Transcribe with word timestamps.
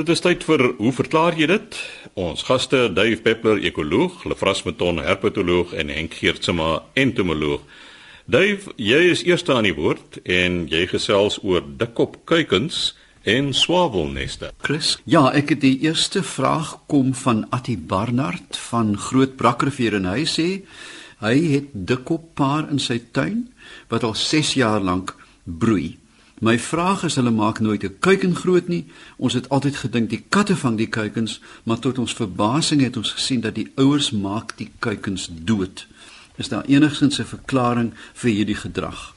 Dit 0.00 0.08
is 0.08 0.22
tyd 0.24 0.44
vir 0.48 0.62
hoe 0.78 0.90
verklaar 0.96 1.34
jy 1.36 1.44
dit? 1.50 1.74
Ons 2.16 2.46
gaste, 2.48 2.86
Dave 2.96 3.18
Peppler, 3.20 3.58
ekoloog, 3.68 4.22
Lefras 4.30 4.62
Meton, 4.64 4.96
herpetoloog 5.04 5.74
en 5.76 5.92
Henk 5.92 6.14
Geertsma, 6.16 6.86
entomoloog. 6.96 7.66
Dave, 8.24 8.72
jy 8.80 9.02
is 9.10 9.26
eerste 9.28 9.52
aan 9.52 9.68
die 9.68 9.74
woord 9.76 10.16
en 10.24 10.62
jy 10.72 10.86
gesels 10.88 11.36
oor 11.44 11.68
dikkop 11.82 12.16
kuikens 12.24 12.94
en 13.28 13.52
swawelneste. 13.52 14.54
Chris, 14.64 14.94
ja, 15.04 15.26
ek 15.36 15.52
het 15.52 15.64
die 15.66 15.76
eerste 15.84 16.24
vraag 16.24 16.78
kom 16.88 17.12
van 17.20 17.44
Attie 17.52 17.76
Barnard 17.76 18.56
van 18.70 18.96
Groot 18.96 19.36
Brakrivier 19.36 20.00
en 20.00 20.08
hy 20.14 20.24
sê 20.24 20.48
hy 21.20 21.36
het 21.58 21.76
dikkop 21.76 22.30
paar 22.40 22.72
in 22.72 22.80
sy 22.80 23.02
tuin 23.12 23.50
wat 23.92 24.08
al 24.08 24.16
6 24.16 24.56
jaar 24.64 24.80
lank 24.80 25.12
broei. 25.44 25.99
My 26.40 26.58
vraag 26.58 27.02
is 27.04 27.18
hulle 27.20 27.30
maak 27.30 27.58
nooit 27.60 27.82
'n 27.84 27.96
kuiken 27.98 28.34
groot 28.34 28.68
nie. 28.68 28.86
Ons 29.16 29.32
het 29.32 29.48
altyd 29.48 29.76
gedink 29.76 30.08
die 30.10 30.24
katte 30.28 30.56
vang 30.56 30.76
die 30.76 30.88
kuikens, 30.88 31.40
maar 31.62 31.78
tot 31.78 31.98
ons 31.98 32.12
verbasing 32.12 32.80
het 32.80 32.96
ons 32.96 33.12
gesien 33.12 33.40
dat 33.40 33.54
die 33.54 33.72
ouers 33.74 34.10
maak 34.10 34.56
die 34.56 34.70
kuikens 34.78 35.28
dood. 35.32 35.86
Is 36.36 36.48
daar 36.48 36.64
enigsins 36.64 37.18
'n 37.18 37.24
verklaring 37.24 37.92
vir 38.14 38.30
hierdie 38.30 38.54
gedrag? 38.54 39.14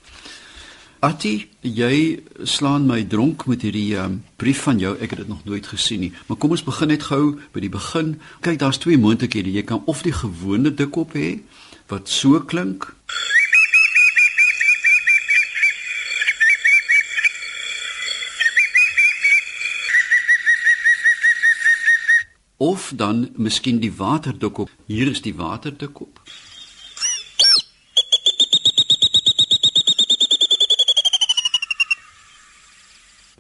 Atti, 0.99 1.49
jy 1.61 2.23
slaan 2.43 2.85
my 2.85 3.03
dronk 3.03 3.45
met 3.45 3.61
hierdie 3.61 3.97
um, 3.97 4.23
brief 4.35 4.61
van 4.61 4.79
jou. 4.79 4.97
Ek 4.99 5.09
het 5.09 5.19
dit 5.19 5.27
nog 5.27 5.45
nooit 5.45 5.67
gesien 5.67 5.99
nie. 5.99 6.13
Maar 6.27 6.37
kom 6.37 6.51
ons 6.51 6.63
begin 6.63 6.87
net 6.87 7.03
gou 7.03 7.39
by 7.51 7.59
die 7.59 7.69
begin. 7.69 8.19
Kyk, 8.39 8.59
daar's 8.59 8.77
twee 8.77 8.97
moontlikhede. 8.97 9.51
Jy 9.51 9.63
kan 9.63 9.81
of 9.85 10.01
die 10.01 10.13
gewone 10.15 10.73
dikkop 10.73 11.13
hê 11.13 11.39
wat 11.87 12.09
so 12.09 12.39
klink. 12.39 12.95
Of 22.63 22.91
dan 22.95 23.29
miskien 23.35 23.79
die 23.83 23.91
waterdukop. 23.91 24.71
Hier 24.87 25.09
is 25.11 25.21
die 25.21 25.35
waterdukop. 25.35 26.21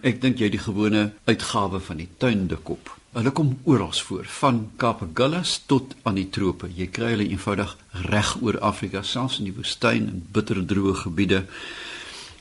Ek 0.03 0.19
dink 0.19 0.41
jy 0.43 0.49
die 0.51 0.59
gewone 0.59 1.13
uitgawe 1.29 1.79
van 1.79 2.03
die 2.03 2.09
tuindukop. 2.19 2.91
Hulle 3.13 3.31
kom 3.31 3.53
oral 3.69 3.93
voor, 3.93 4.27
van 4.41 4.59
Kapagullas 4.81 5.61
tot 5.71 5.95
aan 6.03 6.17
die 6.19 6.27
trope. 6.27 6.67
Jy 6.67 6.89
kry 6.91 7.13
hulle 7.13 7.29
eenvoudig 7.29 7.77
reg 8.09 8.35
oor 8.41 8.59
Afrika, 8.59 9.05
selfs 9.07 9.39
in 9.39 9.47
die 9.47 9.55
woestyn 9.55 10.09
en 10.09 10.23
bitterdroë 10.35 10.97
gebiede. 11.05 11.45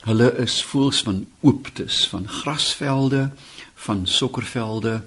Hulle 0.03 0.33
is 0.43 0.57
voels 0.67 1.05
van 1.07 1.23
ooptes, 1.45 2.03
van 2.11 2.27
grasvelde, 2.27 3.29
van 3.85 4.03
sokkervelde, 4.09 5.03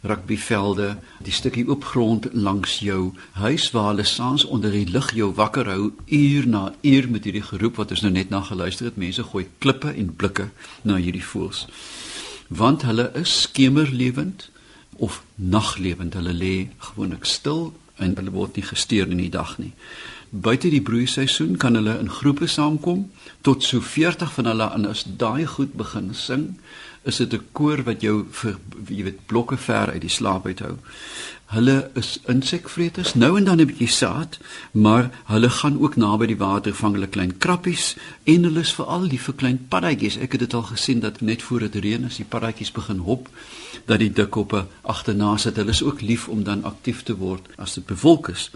rugbyvelde, 0.00 0.96
die 1.24 1.32
stukkie 1.32 1.66
oop 1.68 1.84
grond 1.84 2.28
langs 2.32 2.78
jou 2.84 3.12
huis 3.32 3.70
waar 3.74 3.90
hulle 3.90 4.04
saans 4.06 4.44
onder 4.44 4.70
die 4.70 4.86
lig 4.86 5.10
jou 5.14 5.32
wakker 5.34 5.66
hou 5.66 5.90
uur 6.06 6.46
na 6.46 6.62
uur 6.82 7.10
met 7.10 7.24
hierdie 7.26 7.42
geroep 7.42 7.80
wat 7.82 7.90
ons 7.90 8.04
nou 8.06 8.12
net 8.14 8.30
na 8.30 8.40
geluister 8.46 8.86
het. 8.90 9.00
Mense 9.00 9.24
gooi 9.26 9.48
klippe 9.58 9.90
en 9.90 10.14
blikke 10.14 10.50
na 10.82 11.00
hierdie 11.02 11.24
voëls. 11.24 11.66
Want 12.48 12.86
hulle 12.86 13.10
is 13.18 13.40
skemerlewend 13.42 14.50
of 14.96 15.22
naglewend. 15.34 16.14
Hulle 16.14 16.32
lê 16.34 16.54
gewoonlik 16.78 17.26
stil 17.26 17.72
en 17.98 18.14
hulle 18.14 18.30
word 18.30 18.56
nie 18.56 18.66
gesteer 18.66 19.10
in 19.10 19.20
die 19.22 19.32
dag 19.34 19.56
nie. 19.58 19.72
Buite 20.30 20.68
die 20.68 20.82
broeiseisoen 20.84 21.56
kan 21.56 21.74
hulle 21.74 21.94
in 21.98 22.10
groepe 22.12 22.46
saamkom 22.46 23.06
tot 23.42 23.64
so 23.64 23.80
40 23.80 24.32
van 24.36 24.50
hulle 24.50 24.66
en 24.76 24.84
as 24.86 25.06
daai 25.08 25.46
goed 25.48 25.72
begin 25.72 26.10
sing, 26.14 26.50
is 27.08 27.16
dit 27.16 27.32
'n 27.32 27.46
koor 27.52 27.82
wat 27.82 28.00
jou 28.00 28.26
vir 28.30 28.58
jy 28.88 29.02
weet 29.04 29.26
blokke 29.26 29.56
ver 29.56 29.90
uit 29.90 30.00
die 30.00 30.16
slaap 30.18 30.46
uithou. 30.46 30.76
Hulle 31.48 31.90
is 31.94 32.18
insekvreters, 32.28 33.14
nou 33.14 33.36
en 33.38 33.44
dan 33.44 33.60
'n 33.60 33.66
bietjie 33.66 33.88
saad, 33.88 34.38
maar 34.72 35.10
hulle 35.24 35.50
gaan 35.50 35.80
ook 35.80 35.96
naby 35.96 36.26
die 36.26 36.36
water 36.36 36.74
vang 36.74 36.92
hulle 36.94 37.08
klein 37.08 37.38
krappies 37.38 37.96
en 38.24 38.42
hulle 38.42 38.60
is 38.60 38.74
veral 38.74 39.02
lief 39.02 39.22
vir 39.22 39.34
klein 39.34 39.66
paddatjies. 39.68 40.16
Ek 40.16 40.32
het 40.32 40.40
dit 40.40 40.54
al 40.54 40.62
gesien 40.62 41.00
dat 41.00 41.20
net 41.20 41.42
voor 41.42 41.60
dit 41.60 41.74
reën 41.74 42.04
as 42.04 42.16
die 42.16 42.28
paddatjies 42.28 42.72
begin 42.72 42.98
hop, 42.98 43.28
dat 43.86 43.98
die 43.98 44.12
dikkoppe 44.12 44.66
agterna 44.82 45.36
sit. 45.36 45.56
Hulle 45.56 45.70
is 45.70 45.82
ook 45.82 46.00
lief 46.00 46.28
om 46.28 46.42
dan 46.44 46.64
aktief 46.64 47.02
te 47.02 47.16
word 47.16 47.48
as 47.56 47.74
dit 47.74 47.86
bewolk 47.86 48.28
is. 48.28 48.50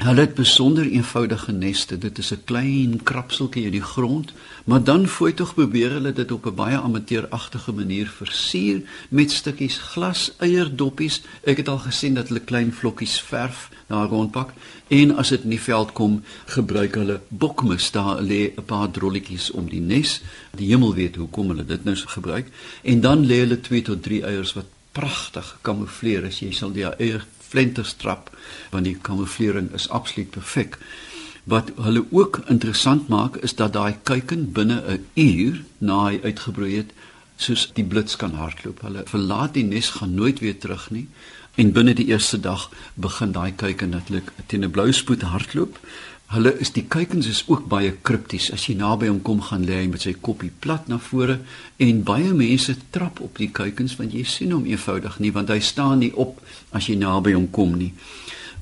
Hulle 0.00 0.20
het 0.20 0.34
besonder 0.34 0.86
eenvoudige 0.88 1.52
neste. 1.52 1.98
Dit 1.98 2.18
is 2.18 2.30
'n 2.32 2.44
klein 2.44 3.02
krapseltjie 3.02 3.64
in 3.64 3.70
die 3.70 3.82
grond, 3.82 4.32
maar 4.64 4.82
dan 4.82 5.06
fooi 5.06 5.34
tog 5.34 5.54
probeer 5.54 5.90
hulle 5.90 6.12
dit 6.12 6.32
op 6.32 6.46
'n 6.46 6.54
baie 6.54 6.76
amateuragtige 6.76 7.72
manier 7.72 8.06
versier 8.06 8.82
met 9.08 9.30
stukkies 9.30 9.76
glas, 9.78 10.32
eierdoppies. 10.38 11.20
Ek 11.44 11.56
het 11.56 11.68
al 11.68 11.78
gesien 11.78 12.14
dat 12.14 12.28
hulle 12.28 12.40
klein 12.40 12.72
vlokkies 12.72 13.20
verf 13.20 13.68
daar 13.86 14.08
rondpak 14.08 14.52
en 14.88 15.16
as 15.16 15.28
dit 15.28 15.42
in 15.42 15.50
die 15.50 15.60
veld 15.60 15.92
kom, 15.92 16.22
gebruik 16.46 16.94
hulle 16.94 17.20
bokmis. 17.28 17.90
Daar 17.90 18.22
lê 18.22 18.52
'n 18.56 18.64
paar 18.64 18.90
drolletjies 18.90 19.50
om 19.50 19.68
die 19.68 19.80
nes. 19.80 20.22
Die 20.56 20.68
hemel 20.68 20.94
weet 20.94 21.16
hoe 21.16 21.28
kom 21.28 21.48
hulle 21.48 21.64
dit 21.64 21.84
nou 21.84 21.96
gebruik. 21.96 22.46
En 22.82 23.00
dan 23.00 23.26
lê 23.26 23.34
hulle 23.34 23.60
2 23.60 23.82
tot 23.82 24.02
3 24.02 24.22
eiers 24.22 24.52
wat 24.52 24.66
pragtig 24.92 25.58
kamoufleer 25.60 26.24
is. 26.24 26.38
Jy 26.38 26.52
sal 26.52 26.72
die 26.72 26.84
eier 26.84 27.26
flenterstrap 27.50 28.30
want 28.70 28.86
die 28.88 28.98
kamouflering 29.08 29.72
is 29.74 29.88
absoluut 29.88 30.30
perfek. 30.30 30.78
Wat 31.50 31.72
hulle 31.82 32.04
ook 32.10 32.42
interessant 32.52 33.08
maak 33.08 33.36
is 33.46 33.54
dat 33.58 33.72
daai 33.72 33.96
kuiken 34.02 34.52
binne 34.52 34.82
'n 34.86 35.06
uur 35.14 35.62
na 35.78 36.04
hy 36.08 36.20
uitgebroei 36.22 36.76
het 36.76 36.92
soos 37.36 37.70
die 37.74 37.84
blits 37.84 38.16
kan 38.16 38.34
hardloop. 38.36 38.80
Hulle 38.84 39.02
verlaat 39.06 39.54
die 39.54 39.64
nes 39.64 39.90
gaan 39.96 40.14
nooit 40.14 40.38
weer 40.38 40.58
terug 40.58 40.90
nie 40.90 41.08
en 41.54 41.72
binne 41.72 41.94
die 41.94 42.06
eerste 42.06 42.40
dag 42.40 42.68
begin 42.94 43.32
daai 43.32 43.52
kuiken 43.52 43.90
natuurlik 43.90 44.30
teen 44.46 44.64
'n 44.64 44.70
blou 44.70 44.92
spoed 44.92 45.22
hardloop. 45.22 45.78
Hulle 46.30 46.52
is 46.62 46.70
die 46.70 46.84
kuikens 46.86 47.26
is 47.26 47.40
ook 47.48 47.64
baie 47.66 47.90
kripties. 48.06 48.52
As 48.54 48.68
jy 48.68 48.76
naby 48.78 49.08
hom 49.10 49.18
kom 49.26 49.40
gaan 49.42 49.64
lê 49.66 49.80
hy 49.80 49.88
met 49.90 50.04
sy 50.04 50.12
koppie 50.14 50.52
plat 50.62 50.86
na 50.86 51.00
vore 51.02 51.40
en 51.82 52.02
baie 52.06 52.30
mense 52.38 52.76
trap 52.94 53.18
op 53.24 53.40
die 53.42 53.48
kuikens 53.50 53.96
want 53.98 54.14
jy 54.14 54.22
sien 54.22 54.54
hom 54.54 54.68
eenvoudig 54.70 55.16
nie 55.18 55.32
want 55.34 55.50
hy 55.50 55.58
staan 55.58 56.04
nie 56.04 56.12
op 56.14 56.38
as 56.70 56.86
jy 56.86 56.94
naby 57.00 57.34
hom 57.34 57.48
kom 57.50 57.74
nie. 57.80 57.90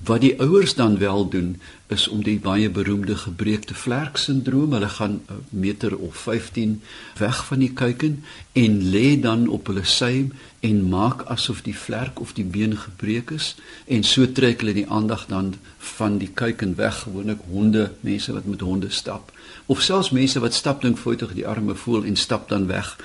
Wat 0.04 0.20
die 0.20 0.41
ouers 0.41 0.75
dan 0.75 0.98
wel 0.98 1.28
doen 1.28 1.60
is 1.86 2.09
om 2.09 2.22
die 2.22 2.38
baie 2.38 2.70
beroemde 2.70 3.16
gebreekte 3.16 3.75
vlerk 3.75 4.16
sindroom, 4.16 4.72
hulle 4.72 4.88
gaan 4.88 5.20
'n 5.26 5.44
meter 5.48 5.97
of 5.97 6.16
15 6.16 6.82
weg 7.19 7.44
van 7.47 7.59
die 7.59 7.72
kuiken 7.72 8.25
en 8.53 8.91
lê 8.91 9.20
dan 9.20 9.48
op 9.48 9.66
hulle 9.66 9.84
suim 9.84 10.32
en 10.60 10.88
maak 10.88 11.22
asof 11.22 11.62
die 11.62 11.76
vlerk 11.76 12.20
of 12.20 12.32
die 12.32 12.44
been 12.44 12.76
gebreek 12.76 13.31
is. 13.31 13.56
En 13.86 14.04
so 14.04 14.32
trek 14.32 14.60
hulle 14.60 14.75
die 14.75 14.88
aandag 14.88 15.26
dan 15.26 15.54
van 15.78 16.19
die 16.19 16.30
kuiken 16.34 16.75
weg 16.75 16.98
gewoonlik 16.98 17.41
honde 17.50 17.92
mense 18.00 18.32
wat 18.32 18.44
met 18.44 18.60
honde 18.60 18.91
stap. 18.91 19.32
Of 19.66 19.82
selfs 19.82 20.10
mense 20.10 20.41
wat 20.41 20.54
stap 20.54 20.82
dink 20.82 20.98
voetig 20.98 21.34
die 21.34 21.47
arme 21.47 21.75
voel 21.75 22.04
en 22.04 22.16
stap 22.16 22.48
dan 22.48 22.66
weg 22.66 22.97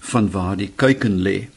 van 0.00 0.30
waar 0.30 0.56
die 0.56 0.72
kuiken 0.74 1.22
lê 1.22 1.48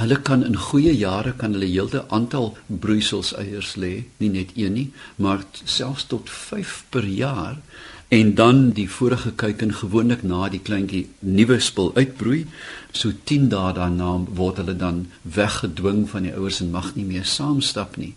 hulle 0.00 0.16
kan 0.28 0.44
in 0.44 0.56
goeie 0.68 0.92
jare 0.96 1.32
kan 1.40 1.52
hulle 1.56 1.68
heelde 1.70 2.04
aantal 2.08 2.56
broeisels 2.66 3.32
eiers 3.40 3.74
lê 3.82 3.92
nie 4.22 4.30
net 4.38 4.54
een 4.56 4.74
nie 4.78 4.86
maar 5.16 5.44
selfs 5.64 6.06
tot 6.12 6.30
5 6.30 6.84
per 6.90 7.04
jaar. 7.04 7.60
En 8.08 8.34
dan 8.38 8.70
die 8.70 8.88
vorige 8.90 9.32
kuiken 9.34 9.72
gewoonlik 9.74 10.22
na 10.22 10.48
die 10.48 10.62
kleintjie 10.62 11.08
nuwe 11.18 11.58
spul 11.60 11.90
uitbroei. 11.96 12.44
So 12.92 13.10
10 13.24 13.48
dae 13.50 13.72
daarna 13.74 14.12
word 14.40 14.60
hulle 14.62 14.76
dan 14.76 15.06
weggedwing 15.22 16.04
van 16.10 16.28
die 16.28 16.34
ouers 16.34 16.60
en 16.60 16.70
mag 16.70 16.94
nie 16.94 17.08
meer 17.08 17.26
saamstap 17.26 17.96
nie 17.96 18.14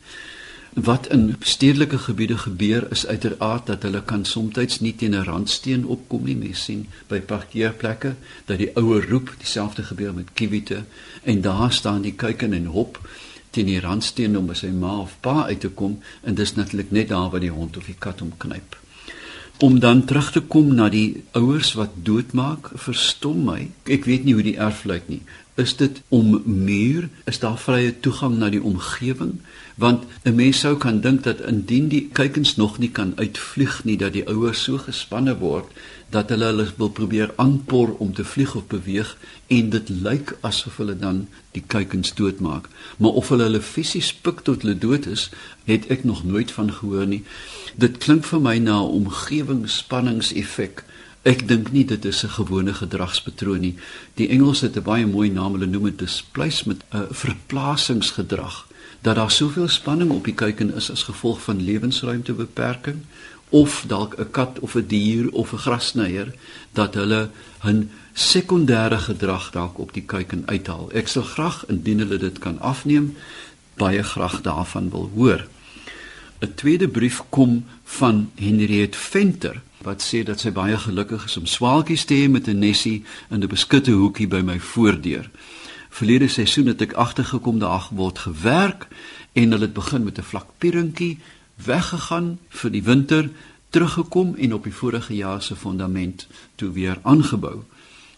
wat 0.74 1.08
in 1.08 1.36
stedelike 1.40 1.98
gebiede 1.98 2.38
gebeur 2.38 2.92
is 2.92 3.08
uiteraard 3.08 3.66
dat 3.66 3.84
hulle 3.84 4.04
kan 4.04 4.26
soms 4.26 4.80
nie 4.80 4.96
teen 4.96 5.16
'n 5.16 5.24
randsteen 5.24 5.86
opkom 5.86 6.24
nie. 6.24 6.36
Mens 6.36 6.64
sien 6.64 6.88
by 7.08 7.20
parkeerplekke 7.20 8.16
dat 8.46 8.58
die 8.58 8.76
ouer 8.76 9.10
roep 9.10 9.34
dieselfde 9.38 9.84
gebeur 9.84 10.14
met 10.14 10.34
kiwite 10.34 10.84
en 11.24 11.42
daar 11.42 11.74
staan 11.74 12.02
die 12.02 12.14
kuiken 12.14 12.54
en 12.54 12.66
hop 12.66 13.00
teen 13.50 13.66
die 13.66 13.80
randsteen 13.80 14.38
om 14.38 14.48
by 14.48 14.54
sy 14.54 14.68
ma 14.68 15.00
of 15.00 15.18
pa 15.20 15.46
uit 15.46 15.60
te 15.60 15.70
kom 15.70 16.00
en 16.22 16.36
dis 16.36 16.56
natuurlik 16.56 16.92
net 16.92 17.10
daar 17.10 17.30
waar 17.30 17.40
die 17.40 17.54
hond 17.54 17.78
of 17.78 17.86
die 17.86 17.98
kat 18.00 18.20
hom 18.20 18.34
knyp. 18.38 18.78
Om 19.60 19.80
dan 19.80 20.06
terug 20.06 20.32
te 20.32 20.42
kom 20.42 20.76
na 20.76 20.90
die 20.90 21.24
ouers 21.32 21.74
wat 21.74 21.90
doodmaak 22.08 22.70
verstom 22.76 23.44
my. 23.44 23.68
Ek 23.84 24.06
weet 24.06 24.24
nie 24.24 24.34
hoe 24.34 24.44
die 24.44 24.56
erf 24.58 24.86
lyk 24.88 25.10
nie. 25.12 25.22
Is 25.60 25.76
dit 25.76 26.02
om 26.08 26.42
muur? 26.46 27.10
Is 27.28 27.40
daar 27.40 27.58
vrye 27.60 27.92
toegang 28.00 28.38
na 28.40 28.50
die 28.50 28.64
omgewing 28.64 29.42
want 29.80 30.04
'n 30.24 30.36
mens 30.36 30.60
sou 30.60 30.78
kan 30.78 31.00
dink 31.02 31.24
dat 31.24 31.40
indien 31.42 31.88
die 31.88 32.10
kuikens 32.12 32.56
nog 32.56 32.78
nie 32.78 32.90
kan 32.92 33.14
uitvlieg 33.16 33.84
nie 33.84 33.98
dat 33.98 34.14
die 34.14 34.28
ouers 34.28 34.64
so 34.64 34.78
gespanne 34.78 35.38
word 35.38 35.66
dat 36.10 36.30
hulle 36.30 36.46
hulle 36.46 36.68
wil 36.78 36.90
probeer 36.90 37.32
aanpor 37.36 37.96
om 37.98 38.14
te 38.14 38.26
vlieg 38.26 38.56
of 38.56 38.68
beweeg 38.68 39.18
en 39.48 39.70
dit 39.70 39.90
lyk 39.90 40.36
asof 40.42 40.78
hulle 40.78 40.98
dan 40.98 41.28
die 41.52 41.64
kuikens 41.68 42.14
doodmaak 42.14 42.68
maar 42.98 43.12
of 43.12 43.30
hulle 43.30 43.44
hulle 43.44 43.62
fisies 43.62 44.14
pik 44.14 44.42
tot 44.42 44.62
hulle 44.62 44.78
dood 44.78 45.06
is 45.06 45.30
het 45.66 45.88
ek 45.88 46.04
nog 46.04 46.24
nooit 46.24 46.52
van 46.52 46.74
gehoor 46.74 47.08
nie 47.08 47.24
dit 47.76 47.98
klink 47.98 48.26
vir 48.26 48.42
my 48.42 48.58
na 48.58 48.82
'n 48.82 48.92
omgewingsspanningseffek 49.00 50.84
Ek 51.28 51.42
dink 51.48 51.72
nie 51.72 51.86
dit 51.86 52.06
is 52.06 52.24
'n 52.24 52.30
gewone 52.30 52.74
gedragspatroon 52.74 53.60
nie. 53.60 53.76
Die 54.16 54.30
Engels 54.30 54.62
het 54.62 54.78
'n 54.78 54.84
baie 54.84 55.06
mooi 55.06 55.30
naam, 55.30 55.54
hulle 55.54 55.66
noem 55.66 55.84
dit 55.84 56.00
displacement, 56.00 56.84
'n 56.94 57.08
verplasingsgedrag. 57.12 58.69
Dat 59.02 59.16
daar 59.16 59.32
soveel 59.32 59.68
spanning 59.68 60.12
op 60.12 60.24
die 60.24 60.34
kuiken 60.34 60.76
is 60.76 60.92
as 60.92 61.04
gevolg 61.04 61.42
van 61.42 61.64
lewensruimtebeperking 61.64 63.04
of 63.50 63.84
dalk 63.88 64.16
'n 64.20 64.32
kat 64.32 64.60
of 64.60 64.76
'n 64.76 64.86
dier 64.88 65.32
of 65.32 65.54
'n 65.54 65.58
grasnyer 65.58 66.34
dat 66.72 66.94
hulle 66.94 67.30
'n 67.66 67.90
sekondêre 68.14 68.98
gedrag 68.98 69.52
dalk 69.52 69.78
op 69.78 69.94
die 69.94 70.04
kuiken 70.04 70.44
uithaal. 70.46 70.90
Ek 70.92 71.08
sal 71.08 71.24
graag 71.24 71.66
indien 71.68 72.00
hulle 72.00 72.18
dit 72.18 72.40
kan 72.40 72.60
afneem, 72.60 73.16
baie 73.74 74.04
graag 74.04 74.42
daarvan 74.42 74.90
wil 74.90 75.12
hoor. 75.16 75.48
'n 76.40 76.54
Tweede 76.56 76.88
brief 76.88 77.24
kom 77.30 77.66
van 77.84 78.32
Henriette 78.36 78.98
Venter 78.98 79.62
wat 79.82 80.04
sê 80.04 80.24
dat 80.24 80.40
sy 80.40 80.52
baie 80.52 80.78
gelukkig 80.78 81.26
is 81.26 81.38
om 81.38 81.46
swaalkies 81.46 82.04
te 82.06 82.14
hê 82.14 82.30
met 82.30 82.48
'n 82.48 82.60
nessie 82.60 83.04
in 83.30 83.44
'n 83.44 83.48
beskutte 83.48 83.92
hoekie 83.92 84.28
by 84.28 84.42
my 84.42 84.60
voordeur. 84.60 85.30
Verlede 85.90 86.28
seisoen 86.28 86.68
het 86.72 86.82
ek 86.82 86.94
agtergekom 86.94 87.60
daar 87.60 87.88
word 87.92 88.20
gewerk 88.20 88.88
en 89.34 89.52
hulle 89.52 89.68
het 89.68 89.74
begin 89.74 90.04
met 90.04 90.18
'n 90.18 90.30
vlak 90.32 90.48
pierentjie 90.58 91.18
weggegaan 91.56 92.40
vir 92.50 92.72
die 92.72 92.84
winter, 92.84 93.30
teruggekom 93.70 94.36
en 94.36 94.54
op 94.54 94.64
die 94.64 94.74
vorige 94.74 95.16
jaar 95.16 95.42
se 95.42 95.56
fondament 95.56 96.28
toe 96.56 96.72
weer 96.72 97.00
aangebou. 97.02 97.64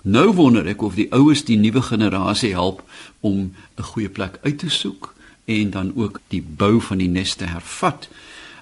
Nou 0.02 0.34
wonder 0.34 0.68
ek 0.68 0.82
of 0.82 0.96
die 0.96 1.12
oues 1.12 1.46
die 1.46 1.58
nuwe 1.58 1.82
generasie 1.82 2.52
help 2.52 2.84
om 3.20 3.54
'n 3.78 3.84
goeie 3.84 4.10
plek 4.10 4.40
uit 4.42 4.58
te 4.58 4.70
soek 4.70 5.14
en 5.46 5.70
dan 5.70 5.92
ook 5.96 6.20
die 6.28 6.42
bou 6.42 6.82
van 6.82 6.98
die 6.98 7.10
nes 7.10 7.36
te 7.36 7.46
hervat 7.46 8.10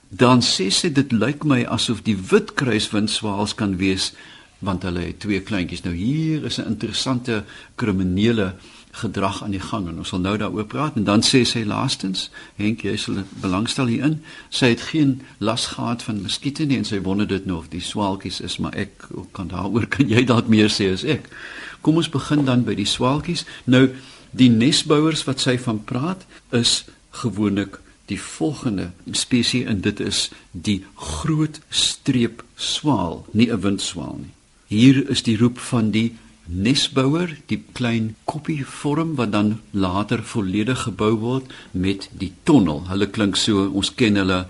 dan 0.10 0.42
sê 0.42 0.70
sy 0.74 0.90
dit 0.90 1.12
lyk 1.14 1.46
my 1.46 1.62
asof 1.70 2.02
die 2.06 2.18
witkruiswindswaals 2.18 3.54
kan 3.56 3.78
wees 3.78 4.12
want 4.66 4.84
hulle 4.84 5.06
het 5.06 5.22
twee 5.24 5.40
kleintjies. 5.46 5.86
Nou 5.86 5.94
hier 5.96 6.44
is 6.46 6.58
'n 6.60 6.68
interessante 6.68 7.44
kriminele 7.76 8.56
gedrag 8.92 9.44
aan 9.44 9.52
die 9.52 9.62
gang 9.62 9.88
en 9.88 9.98
ons 9.98 10.10
sal 10.10 10.20
nou 10.20 10.36
daaroor 10.38 10.66
praat 10.66 10.96
en 10.98 11.04
dan 11.04 11.22
sê 11.26 11.44
sy 11.46 11.64
laastens, 11.68 12.30
Henk, 12.58 12.84
jy 12.84 12.96
sal 12.98 13.22
belangstel 13.42 13.92
hierin. 13.92 14.20
Sy 14.50 14.74
het 14.74 14.82
geen 14.92 15.20
las 15.38 15.66
gehad 15.76 16.04
van 16.04 16.22
muskiete 16.24 16.66
nie 16.66 16.80
en 16.82 16.88
sy 16.88 17.02
wonder 17.06 17.28
dit 17.28 17.46
nou 17.46 17.60
of 17.62 17.70
die 17.70 17.84
swaalkies 17.84 18.42
is, 18.42 18.58
maar 18.58 18.76
ek 18.76 19.10
kan 19.38 19.52
daaroor 19.54 19.88
kan 19.88 20.10
jy 20.10 20.26
dalk 20.26 20.50
meer 20.50 20.72
sê 20.74 20.90
as 20.94 21.06
ek. 21.06 21.30
Kom 21.82 22.02
ons 22.02 22.10
begin 22.12 22.46
dan 22.46 22.66
by 22.68 22.76
die 22.76 22.90
swaalkies. 22.90 23.46
Nou 23.66 23.90
die 24.32 24.50
nesbouers 24.50 25.24
wat 25.26 25.42
sy 25.42 25.58
van 25.58 25.84
praat 25.86 26.26
is 26.54 26.84
gewoonlik 27.22 27.80
die 28.10 28.20
volgende 28.22 28.92
spesies 29.14 29.68
en 29.70 29.82
dit 29.86 30.00
is 30.02 30.30
die 30.52 30.82
groot 30.96 31.60
streep 31.70 32.44
swaal, 32.56 33.26
nie 33.32 33.50
'n 33.52 33.62
windswaal 33.62 34.18
nie. 34.18 34.34
Hier 34.68 35.10
is 35.10 35.24
die 35.24 35.38
roep 35.38 35.58
van 35.58 35.92
die 35.92 36.18
nesbouer, 36.50 37.36
die 37.46 37.62
klein 37.78 38.16
koppie 38.26 38.66
vorm 38.66 39.16
wat 39.16 39.32
dan 39.32 39.60
later 39.72 40.24
volledig 40.24 40.88
gebou 40.88 41.14
word 41.22 41.54
met 41.72 42.10
die 42.18 42.34
tonnel. 42.44 42.88
Hulle 42.90 43.10
klink 43.14 43.38
so, 43.38 43.68
ons 43.70 43.94
ken 43.94 44.18
hulle. 44.18 44.46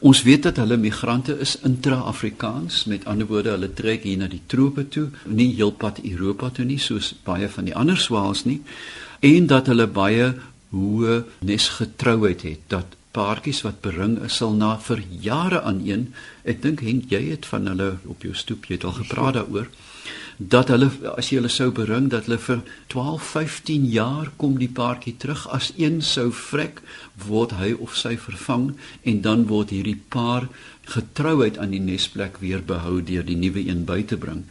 Ons 0.00 0.22
weet 0.24 0.46
dat 0.48 0.56
hulle 0.56 0.78
migrante 0.80 1.34
is 1.44 1.58
intra-Afrikaans, 1.64 2.84
met 2.88 3.04
ander 3.04 3.28
woorde, 3.28 3.52
hulle 3.52 3.68
trek 3.76 4.06
hier 4.08 4.22
na 4.22 4.30
die 4.32 4.40
trope 4.48 4.86
toe, 4.88 5.10
nie 5.28 5.50
heelpad 5.58 6.00
Europa 6.08 6.48
toe 6.56 6.64
nie 6.64 6.80
soos 6.80 7.12
baie 7.24 7.48
van 7.52 7.68
die 7.68 7.76
ander 7.76 8.00
swaals 8.00 8.46
nie, 8.48 8.62
en 9.20 9.50
dat 9.50 9.68
hulle 9.68 9.84
baie 9.92 10.32
hoë 10.72 11.20
nesgetrouheid 11.46 12.42
het, 12.46 12.64
dat 12.68 12.96
paartjies 13.14 13.64
wat 13.66 13.80
bering 13.82 14.18
is 14.24 14.36
sal 14.38 14.52
na 14.54 14.76
vir 14.78 15.02
jare 15.22 15.62
aan 15.66 15.80
een, 15.86 16.10
ek 16.46 16.62
dink 16.62 16.84
Henk, 16.86 17.10
jy 17.10 17.24
het 17.32 17.48
van 17.50 17.66
hulle 17.66 17.96
op 18.06 18.22
jou 18.26 18.34
stoep 18.34 18.68
jy 18.68 18.78
het 18.78 18.86
al 18.86 19.00
gepraat 19.02 19.40
daaroor 19.40 19.70
dat 20.40 20.70
hulle 20.72 20.88
as 21.20 21.28
jy 21.28 21.36
hulle 21.36 21.52
sou 21.52 21.68
bring 21.76 22.06
dat 22.12 22.24
hulle 22.24 22.38
vir 22.40 22.62
12, 22.88 23.26
15 23.36 23.84
jaar 23.92 24.30
kom 24.40 24.56
die 24.56 24.70
paartjie 24.72 25.12
terug 25.20 25.42
as 25.52 25.68
een 25.76 26.00
sou 26.00 26.30
vrek 26.32 26.80
word 27.26 27.52
hy 27.60 27.74
of 27.76 27.96
sy 28.02 28.14
vervang 28.16 28.70
en 29.04 29.20
dan 29.26 29.44
word 29.52 29.74
hierdie 29.76 29.98
paar 30.14 30.48
getrouheid 30.88 31.60
aan 31.60 31.76
die 31.76 31.82
nesplek 31.84 32.40
weer 32.40 32.64
behou 32.64 33.02
deur 33.04 33.26
die 33.26 33.36
nuwe 33.36 33.66
een 33.68 33.84
by 33.84 34.00
te 34.02 34.16
bring. 34.16 34.46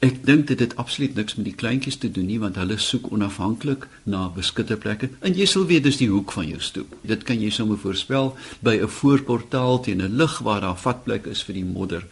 Ek 0.00 0.22
dink 0.24 0.46
dit 0.48 0.60
het 0.64 0.76
absoluut 0.80 1.14
niks 1.14 1.34
met 1.36 1.44
die 1.44 1.56
kleintjies 1.60 1.98
te 2.00 2.08
doen 2.08 2.24
nie 2.24 2.38
want 2.40 2.56
hulle 2.56 2.78
soek 2.80 3.10
onafhanklik 3.12 3.82
na 4.08 4.22
beskutte 4.32 4.78
plekke 4.80 5.10
en 5.20 5.34
jy 5.36 5.44
sal 5.50 5.66
weet 5.68 5.84
dis 5.84 5.98
die 6.00 6.08
hoek 6.08 6.32
van 6.32 6.46
jou 6.48 6.60
stoep. 6.64 6.94
Dit 7.04 7.26
kan 7.28 7.42
jy 7.42 7.50
sommer 7.52 7.76
voorspel 7.82 8.30
by 8.64 8.78
'n 8.80 8.88
voorportaal 8.88 9.80
teen 9.84 10.00
'n 10.00 10.16
lig 10.16 10.38
waar 10.38 10.60
daar 10.60 10.78
vatplek 10.84 11.26
is 11.26 11.42
vir 11.42 11.54
die 11.54 11.64
modder. 11.64 12.06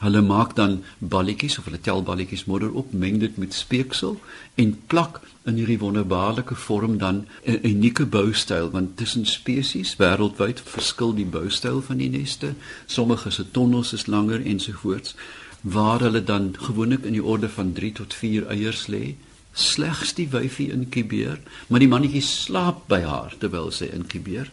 Hulle 0.00 0.22
maak 0.22 0.56
dan 0.56 0.82
balletjies 0.98 1.58
of 1.58 1.64
hulle 1.64 1.80
tel 1.80 2.02
balletjies 2.02 2.44
modder 2.44 2.72
op, 2.72 2.92
meng 2.92 3.20
dit 3.20 3.36
met 3.36 3.54
speeksel 3.54 4.20
en 4.54 4.80
plak 4.86 5.20
in 5.44 5.54
hierdie 5.54 5.78
wonderbaarlike 5.78 6.54
vorm 6.54 6.98
dan 6.98 7.26
'n 7.46 7.60
unieke 7.62 8.06
boustyl 8.06 8.70
want 8.70 8.96
tussen 8.96 9.26
spesies 9.26 9.96
wêreldwyd 9.96 10.60
verskil 10.64 11.14
die 11.14 11.30
boustyl 11.36 11.82
van 11.82 11.96
die 11.96 12.10
neste. 12.10 12.54
Sommige 12.86 13.30
se 13.30 13.50
tonnels 13.50 13.92
is 13.92 14.06
langer 14.06 14.46
ensovoorts 14.46 15.14
waar 15.62 16.00
hulle 16.00 16.24
dan 16.24 16.54
gewoonlik 16.58 17.04
in 17.04 17.16
die 17.16 17.24
orde 17.24 17.48
van 17.48 17.72
3 17.72 17.92
tot 17.92 18.14
4 18.14 18.46
eiers 18.46 18.86
lê. 18.86 19.14
Slegs 19.52 20.14
die 20.14 20.28
wyfie 20.32 20.70
inkubeer, 20.72 21.40
maar 21.68 21.82
die 21.82 21.88
mannetjie 21.88 22.22
slaap 22.24 22.86
by 22.88 23.02
haar 23.04 23.34
terwyl 23.38 23.70
sy 23.70 23.90
inkubeer. 23.92 24.48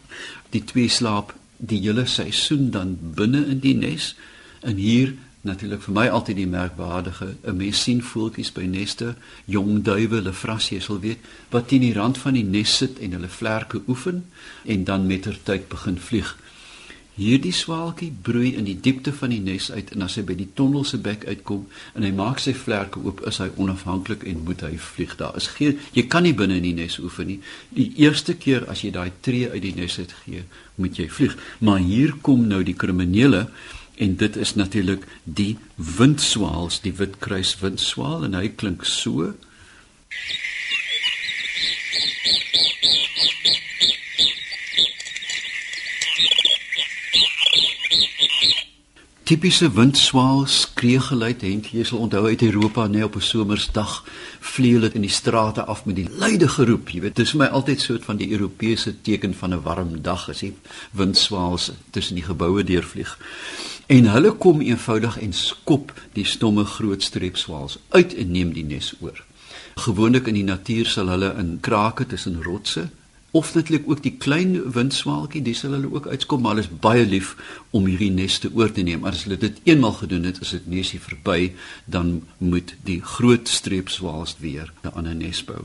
Die 0.52 0.64
twee 0.64 0.88
slaap 0.88 1.34
die 1.56 1.80
hele 1.80 2.06
seisoen 2.06 2.70
dan 2.70 2.96
binne 3.16 3.44
in 3.46 3.60
die 3.64 3.74
nes 3.74 4.14
en 4.60 4.76
hier 4.76 5.14
natuurlik 5.40 5.82
vir 5.86 5.94
my 5.96 6.06
altyd 6.12 6.36
die 6.36 6.48
merkwaardige 6.48 7.28
'n 7.48 7.56
mens 7.56 7.82
sien 7.82 8.02
voeltjies 8.02 8.52
by 8.52 8.64
neste 8.68 9.14
jong 9.44 9.82
duwe 9.84 10.16
hulle 10.20 10.32
vras 10.32 10.68
jy 10.68 10.80
sal 10.80 11.00
weet 11.00 11.18
wat 11.50 11.68
teen 11.68 11.80
die 11.80 11.94
rand 11.96 12.18
van 12.18 12.34
die 12.34 12.44
nes 12.44 12.76
sit 12.76 12.98
en 12.98 13.12
hulle 13.16 13.28
vlerke 13.28 13.80
oefen 13.88 14.24
en 14.64 14.84
dan 14.84 15.06
met 15.06 15.22
ter 15.22 15.38
tyd 15.42 15.68
begin 15.68 15.98
vlieg 15.98 16.36
hierdie 17.16 17.52
swaaltjie 17.52 18.10
broei 18.22 18.52
in 18.56 18.66
die 18.68 18.76
diepte 18.80 19.12
van 19.12 19.32
die 19.34 19.40
nes 19.44 19.70
uit 19.70 19.90
en 19.94 20.06
as 20.06 20.16
hy 20.18 20.24
by 20.28 20.36
die 20.38 20.48
tonnel 20.56 20.84
se 20.88 21.00
bek 21.02 21.26
uitkom 21.28 21.66
en 21.98 22.06
hy 22.06 22.12
maak 22.16 22.40
sy 22.42 22.54
vlerke 22.56 23.02
oop 23.02 23.22
is 23.28 23.40
hy 23.42 23.48
onafhanklik 23.60 24.24
en 24.30 24.44
moet 24.46 24.62
hy 24.66 24.76
vlieg. 24.80 25.16
Daar 25.20 25.36
is 25.36 25.50
geen 25.56 25.78
jy 25.96 26.06
kan 26.12 26.24
nie 26.26 26.36
binne 26.36 26.60
in 26.60 26.68
die 26.68 26.76
nes 26.78 27.00
oefen 27.02 27.30
nie. 27.32 27.40
Die 27.76 27.90
eerste 28.04 28.36
keer 28.38 28.68
as 28.70 28.84
jy 28.86 28.92
daai 28.94 29.10
tree 29.26 29.50
uit 29.50 29.62
die 29.66 29.74
nes 29.76 29.98
uit 29.98 30.14
gee 30.24 30.46
moet 30.80 30.96
jy 30.96 31.10
vlieg. 31.12 31.36
Maar 31.60 31.84
hier 31.84 32.16
kom 32.22 32.46
nou 32.48 32.62
die 32.64 32.78
kriminele 32.78 33.48
en 34.00 34.16
dit 34.16 34.36
is 34.40 34.54
natuurlik 34.56 35.04
die 35.24 35.58
windswaals, 35.76 36.80
die 36.80 36.94
witkruis 36.96 37.58
windswaal 37.60 38.24
en 38.24 38.38
hy 38.38 38.48
klink 38.56 38.86
so. 38.88 39.34
Tipiese 49.30 49.68
windswaal 49.70 50.40
skree 50.50 50.98
geluid 50.98 51.44
het 51.46 51.68
jy 51.70 51.84
sal 51.86 52.00
onthou 52.02 52.24
uit 52.26 52.40
Europa 52.42 52.86
net 52.90 53.04
op 53.04 53.14
'n 53.14 53.22
somersdag 53.22 53.92
vlieg 54.40 54.80
dit 54.80 54.94
in 54.94 55.06
die 55.06 55.16
strate 55.18 55.64
af 55.64 55.84
met 55.84 55.96
die 55.96 56.08
luide 56.18 56.48
geroep 56.48 56.88
jy 56.90 57.00
weet 57.00 57.16
dit 57.16 57.26
is 57.26 57.30
vir 57.30 57.38
my 57.38 57.46
altyd 57.46 57.80
soort 57.80 58.04
van 58.04 58.16
die 58.16 58.30
Europese 58.30 59.00
teken 59.02 59.34
van 59.34 59.54
'n 59.54 59.62
warm 59.62 60.02
dag 60.02 60.28
as 60.28 60.38
die 60.38 60.54
windswaals 60.90 61.70
tussen 61.90 62.14
die 62.14 62.24
geboue 62.24 62.64
deurvlieg 62.64 63.18
En 63.86 64.04
hulle 64.06 64.30
kom 64.32 64.60
eenvoudig 64.60 65.18
en 65.18 65.32
skop 65.32 65.92
die 66.12 66.24
stomme 66.24 66.64
groot 66.64 67.02
streepswaals 67.02 67.78
uit 67.88 68.14
en 68.14 68.30
neem 68.30 68.52
die 68.52 68.64
nes 68.64 68.94
oor. 69.00 69.24
Gewoonlik 69.74 70.26
in 70.26 70.34
die 70.34 70.44
natuur 70.44 70.86
sal 70.86 71.08
hulle 71.08 71.34
in 71.38 71.58
krake 71.60 72.06
tussen 72.06 72.42
rotse 72.42 72.88
of 73.30 73.54
lyk 73.54 73.86
ook 73.86 74.02
die 74.02 74.16
klein 74.18 74.56
windswaaltjie, 74.74 75.42
dis 75.42 75.62
sal 75.62 75.76
hulle 75.76 75.92
ook 75.92 76.06
uitkom, 76.10 76.42
maar 76.42 76.56
hulle 76.56 76.66
is 76.66 76.80
baie 76.82 77.06
lief 77.06 77.36
om 77.70 77.86
hierdie 77.86 78.10
nes 78.10 78.38
te 78.42 78.50
oor 78.54 78.72
te 78.72 78.82
neem. 78.82 79.04
As 79.06 79.24
hulle 79.24 79.38
dit 79.38 79.60
eenmal 79.64 79.94
gedoen 80.00 80.26
het, 80.26 80.40
as 80.42 80.54
dit 80.56 80.66
nesie 80.66 81.00
verby, 81.00 81.52
dan 81.86 82.20
moet 82.38 82.74
die 82.84 83.00
groot 83.02 83.48
streepswaals 83.48 84.36
weer 84.40 84.72
'n 84.82 84.94
ander 84.94 85.14
nes 85.14 85.44
bou 85.44 85.64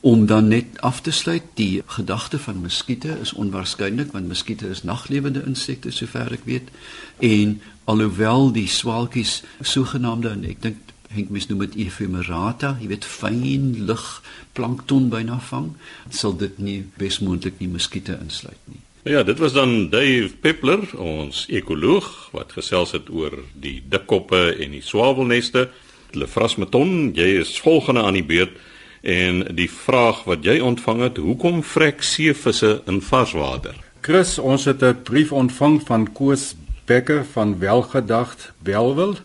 om 0.00 0.26
dan 0.26 0.48
net 0.48 0.80
af 0.80 1.00
te 1.00 1.10
sluit 1.10 1.42
die 1.54 1.82
gedagte 1.86 2.38
van 2.38 2.60
muskiete 2.60 3.16
is 3.20 3.32
onwaarskynlik 3.32 4.12
want 4.12 4.28
muskiete 4.28 4.68
is 4.68 4.82
naglewende 4.82 5.42
insekte 5.46 5.90
sover 5.90 6.32
ek 6.32 6.44
weet 6.46 6.70
en 7.18 7.60
alhoewel 7.84 8.52
die 8.54 8.68
swaalkies 8.70 9.42
sogenaamde 9.60 10.30
en 10.30 10.44
ek 10.52 10.62
dink 10.62 10.94
Henk 11.08 11.30
mis 11.30 11.48
noem 11.48 11.64
dit 11.66 11.76
ephemerata, 11.86 12.76
jy 12.80 12.88
weet 12.88 13.04
fyn 13.04 13.40
lig 13.88 14.06
plankton 14.52 15.08
byna 15.08 15.38
vang, 15.50 15.72
sal 16.10 16.36
dit 16.36 16.58
nie 16.58 16.82
besmoontlik 16.98 17.60
nie 17.60 17.70
muskiete 17.72 18.18
insluit 18.20 18.60
nie. 18.66 18.82
Ja, 19.08 19.22
dit 19.22 19.38
was 19.38 19.54
dan 19.56 19.88
Dave 19.90 20.34
Peppler, 20.40 20.84
ons 21.00 21.46
ekoloog 21.48 22.30
wat 22.32 22.52
gesels 22.52 22.92
het 22.92 23.08
oor 23.08 23.38
die 23.54 23.80
dikkoppe 23.88 24.50
en 24.58 24.74
die 24.76 24.84
swawelneste. 24.84 25.68
Lefras 26.12 26.56
Meton, 26.56 27.14
jy 27.16 27.38
is 27.40 27.56
volgende 27.60 28.02
aan 28.04 28.18
die 28.18 28.26
beurt 28.26 28.58
En 29.00 29.44
die 29.54 29.70
vraag 29.70 30.24
wat 30.26 30.44
jy 30.44 30.58
ontvang 30.60 31.00
het, 31.06 31.16
hoekom 31.22 31.62
vrek 31.62 32.02
seevisse 32.02 32.80
in 32.90 33.00
varswater? 33.02 33.76
Chris, 34.00 34.38
ons 34.38 34.64
het 34.64 34.82
'n 34.82 35.02
brief 35.02 35.32
ontvang 35.32 35.82
van 35.86 36.12
Koos 36.12 36.54
Becker 36.84 37.24
van 37.24 37.58
Welgedagd 37.58 38.52
Welwil. 38.62 39.16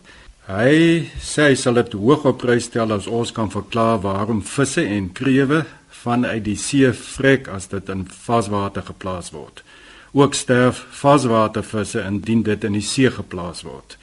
Hy 0.44 1.08
sê 1.24 1.50
hy 1.50 1.56
sal 1.56 1.80
dit 1.80 1.94
hoog 1.96 2.26
op 2.28 2.42
prys 2.42 2.66
stel 2.68 2.92
as 2.92 3.08
ons 3.08 3.32
kan 3.32 3.48
verklaar 3.52 4.02
waarom 4.04 4.42
visse 4.44 4.84
en 4.84 5.08
krewe 5.16 5.62
vanuit 6.04 6.44
die 6.44 6.58
see 6.60 6.90
vrek 6.92 7.48
as 7.48 7.70
dit 7.72 7.88
in 7.88 8.04
varswater 8.04 8.84
geplaas 8.84 9.32
word. 9.32 9.62
Ook 10.12 10.36
sterf 10.36 10.84
varswatervisse 11.00 12.04
indien 12.04 12.44
dit 12.44 12.64
in 12.64 12.76
die 12.76 12.84
see 12.84 13.10
geplaas 13.10 13.64
word 13.64 13.96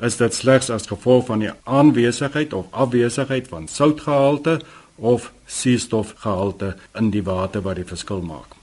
is 0.00 0.16
dit 0.16 0.34
slegs 0.34 0.70
as 0.70 0.88
gevolg 0.88 1.26
van 1.28 1.42
die 1.44 1.52
aanwesigheid 1.64 2.54
of 2.56 2.70
afwesigheid 2.70 3.48
van 3.48 3.68
soutgehalte 3.68 4.60
of 4.96 5.32
suurstofgehalte 5.46 6.74
in 6.98 7.10
die 7.10 7.24
water 7.24 7.64
wat 7.64 7.80
die 7.80 7.88
verskil 7.88 8.22
maak. 8.24 8.59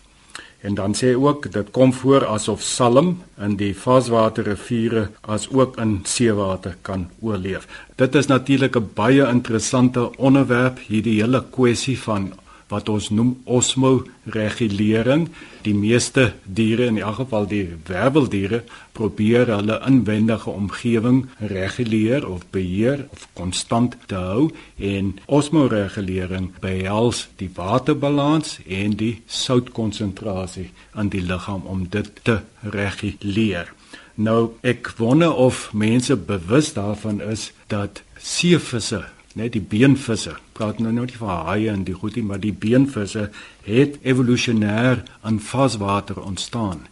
En 0.68 0.76
dan 0.76 0.96
sê 1.00 1.14
ook 1.16 1.46
dit 1.52 1.68
kom 1.72 1.94
voor 1.94 2.26
asof 2.28 2.62
salm 2.62 3.14
in 3.40 3.54
die 3.56 3.72
vaswaterriviere 3.72 5.06
as 5.22 5.46
ook 5.50 5.78
in 5.80 5.94
seewater 6.04 6.76
kan 6.82 7.06
oorleef. 7.24 7.68
Dit 7.96 8.16
is 8.16 8.28
natuurlik 8.28 8.76
'n 8.76 8.90
baie 8.94 9.28
interessante 9.28 10.18
onderwerp 10.18 10.80
hierdie 10.88 11.22
hele 11.22 11.44
kwessie 11.52 12.00
van 12.00 12.34
wat 12.68 12.90
ons 12.90 13.10
noem 13.10 13.34
osmoregulering. 13.46 15.28
Die 15.64 15.76
meeste 15.76 16.34
diere 16.44 16.88
in 16.92 17.00
elk 17.00 17.22
geval 17.22 17.48
die 17.48 17.64
werweldiere 17.88 18.64
probeer 18.98 19.52
hulle 19.52 19.80
inwendige 19.88 20.50
omgewing 20.50 21.26
reguleer 21.40 22.28
of 22.28 22.46
beheer 22.52 23.06
of 23.12 23.28
konstant 23.38 23.98
te 24.12 24.20
hou 24.20 24.50
en 24.78 25.16
osmoregulering 25.26 26.52
behels 26.64 27.28
die 27.42 27.50
waterbalans 27.56 28.58
en 28.68 28.98
die 29.00 29.16
soutkonsentrasie 29.26 30.70
in 30.96 31.12
die 31.14 31.24
liggaam 31.24 31.66
om 31.66 31.88
dit 31.90 32.12
te 32.24 32.42
reguleer. 32.62 33.74
Nou 34.18 34.58
ek 34.66 34.90
wonder 34.98 35.36
of 35.36 35.70
mense 35.78 36.16
bewus 36.18 36.74
daarvan 36.74 37.22
is 37.22 37.52
dat 37.70 38.02
seevisse 38.18 39.06
net 39.38 39.54
die 39.54 39.62
beenvisse. 39.62 40.36
Praat 40.58 40.80
nou 40.82 40.92
nie 40.92 41.08
van 41.20 41.46
haie 41.48 41.72
en 41.72 41.86
die 41.88 41.96
goeie, 41.96 42.24
maar 42.24 42.42
die 42.42 42.54
beenvisse 42.54 43.30
het 43.68 43.98
evolusionêr 44.04 45.04
in 45.28 45.40
vaswater 45.40 46.22
ontstaan 46.22 46.88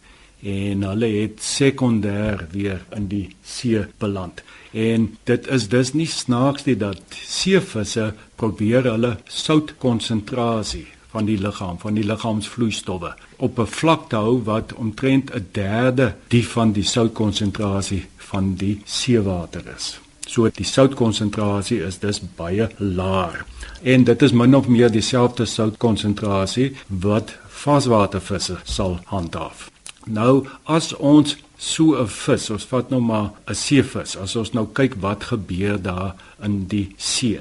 en 0.45 0.83
hulle 0.85 1.07
het 1.09 1.41
sekondêr 1.41 2.43
weer 2.51 2.83
in 2.95 3.07
die 3.09 3.27
see 3.41 3.85
beland. 4.01 4.43
En 4.71 5.07
dit 5.25 5.47
is 5.47 5.69
dus 5.71 5.93
nie 5.93 6.09
snaaks 6.11 6.67
nie 6.67 6.75
dat 6.77 7.01
seevisse 7.17 8.11
probeer 8.35 8.85
hulle 8.91 9.15
soutkonsentrasie 9.25 10.85
van 11.15 11.25
die 11.25 11.39
liggaam, 11.39 11.79
van 11.79 11.97
die 11.97 12.05
liggaamsvloeistowwe 12.05 13.15
op 13.37 13.59
'n 13.59 13.73
vlak 13.79 14.09
te 14.09 14.15
hou 14.15 14.43
wat 14.43 14.73
omtrent 14.73 15.33
'n 15.33 15.47
derde 15.51 16.15
die 16.27 16.47
van 16.47 16.71
die 16.71 16.83
soutkonsentrasie 16.83 18.05
van 18.17 18.55
die 18.55 18.81
seewater 18.85 19.63
is. 19.75 20.04
So 20.25 20.49
die 20.49 20.65
soutkonsentrasie 20.65 21.81
is 21.85 21.99
dus 21.99 22.21
baie 22.37 22.69
laag. 22.77 23.45
En 23.83 24.03
dit 24.03 24.21
is 24.21 24.33
min 24.33 24.55
of 24.55 24.67
meer 24.67 24.91
dieselfde 24.91 25.45
soutkonsentrasie 25.45 26.73
wat 26.87 27.35
vaswatervisse 27.47 28.57
sal 28.63 28.99
handhaaf. 29.05 29.69
Nou 30.05 30.45
as 30.63 30.93
ons 30.93 31.37
so 31.57 31.95
'n 32.01 32.07
vis, 32.07 32.49
ons 32.49 32.65
vat 32.65 32.89
nou 32.89 33.01
maar 33.01 33.31
'n 33.47 33.55
seevis, 33.55 34.17
as 34.17 34.35
ons 34.35 34.53
nou 34.53 34.67
kyk 34.73 34.95
wat 34.99 35.23
gebeur 35.23 35.81
daar 35.81 36.15
in 36.43 36.65
die 36.67 36.93
see. 36.97 37.39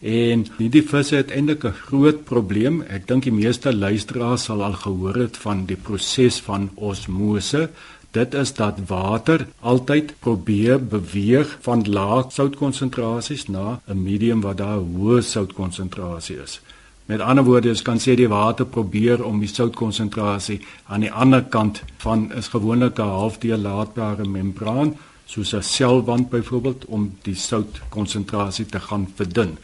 En 0.00 0.46
hierdie 0.58 0.84
visse 0.86 1.16
het 1.16 1.30
eintlik 1.30 1.64
'n 1.64 1.72
groot 1.72 2.24
probleem. 2.24 2.82
Ek 2.82 3.06
dink 3.06 3.22
die 3.22 3.32
meeste 3.32 3.74
luisteraars 3.74 4.44
sal 4.44 4.62
al 4.62 4.72
gehoor 4.72 5.14
het 5.14 5.36
van 5.36 5.66
die 5.66 5.76
proses 5.76 6.40
van 6.40 6.70
osmose 6.74 7.70
dit 8.10 8.34
is 8.34 8.54
dat 8.54 8.78
water 8.86 9.46
altyd 9.60 10.14
probeer 10.18 10.86
beweeg 10.86 11.56
van 11.60 11.84
lae 11.88 12.24
soutkonsentrasies 12.28 13.46
na 13.48 13.80
'n 13.86 14.02
medium 14.02 14.40
wat 14.40 14.56
daar 14.56 14.78
hoë 14.78 15.20
soutkonsentrasie 15.22 16.42
is. 16.42 16.60
Met 17.08 17.20
ander 17.20 17.44
woorde, 17.44 17.68
ons 17.68 17.82
kan 17.82 17.98
sê 17.98 18.14
die 18.14 18.28
water 18.28 18.66
probeer 18.66 19.24
om 19.24 19.38
die 19.40 19.48
soutkonsentrasie 19.48 20.60
aan 20.86 21.00
die 21.00 21.12
ander 21.12 21.42
kant 21.42 21.82
van 21.96 22.32
is 22.32 22.48
gewoonlik 22.48 22.98
'n 22.98 23.02
halfdeurlaatbare 23.02 24.24
membraan, 24.24 24.96
soos 25.24 25.54
'n 25.54 25.62
selwand 25.62 26.28
byvoorbeeld 26.30 26.84
om 26.84 27.16
die 27.22 27.34
soutkonsentrasie 27.34 28.66
te 28.66 28.80
gaan 28.80 29.08
verdun. 29.14 29.58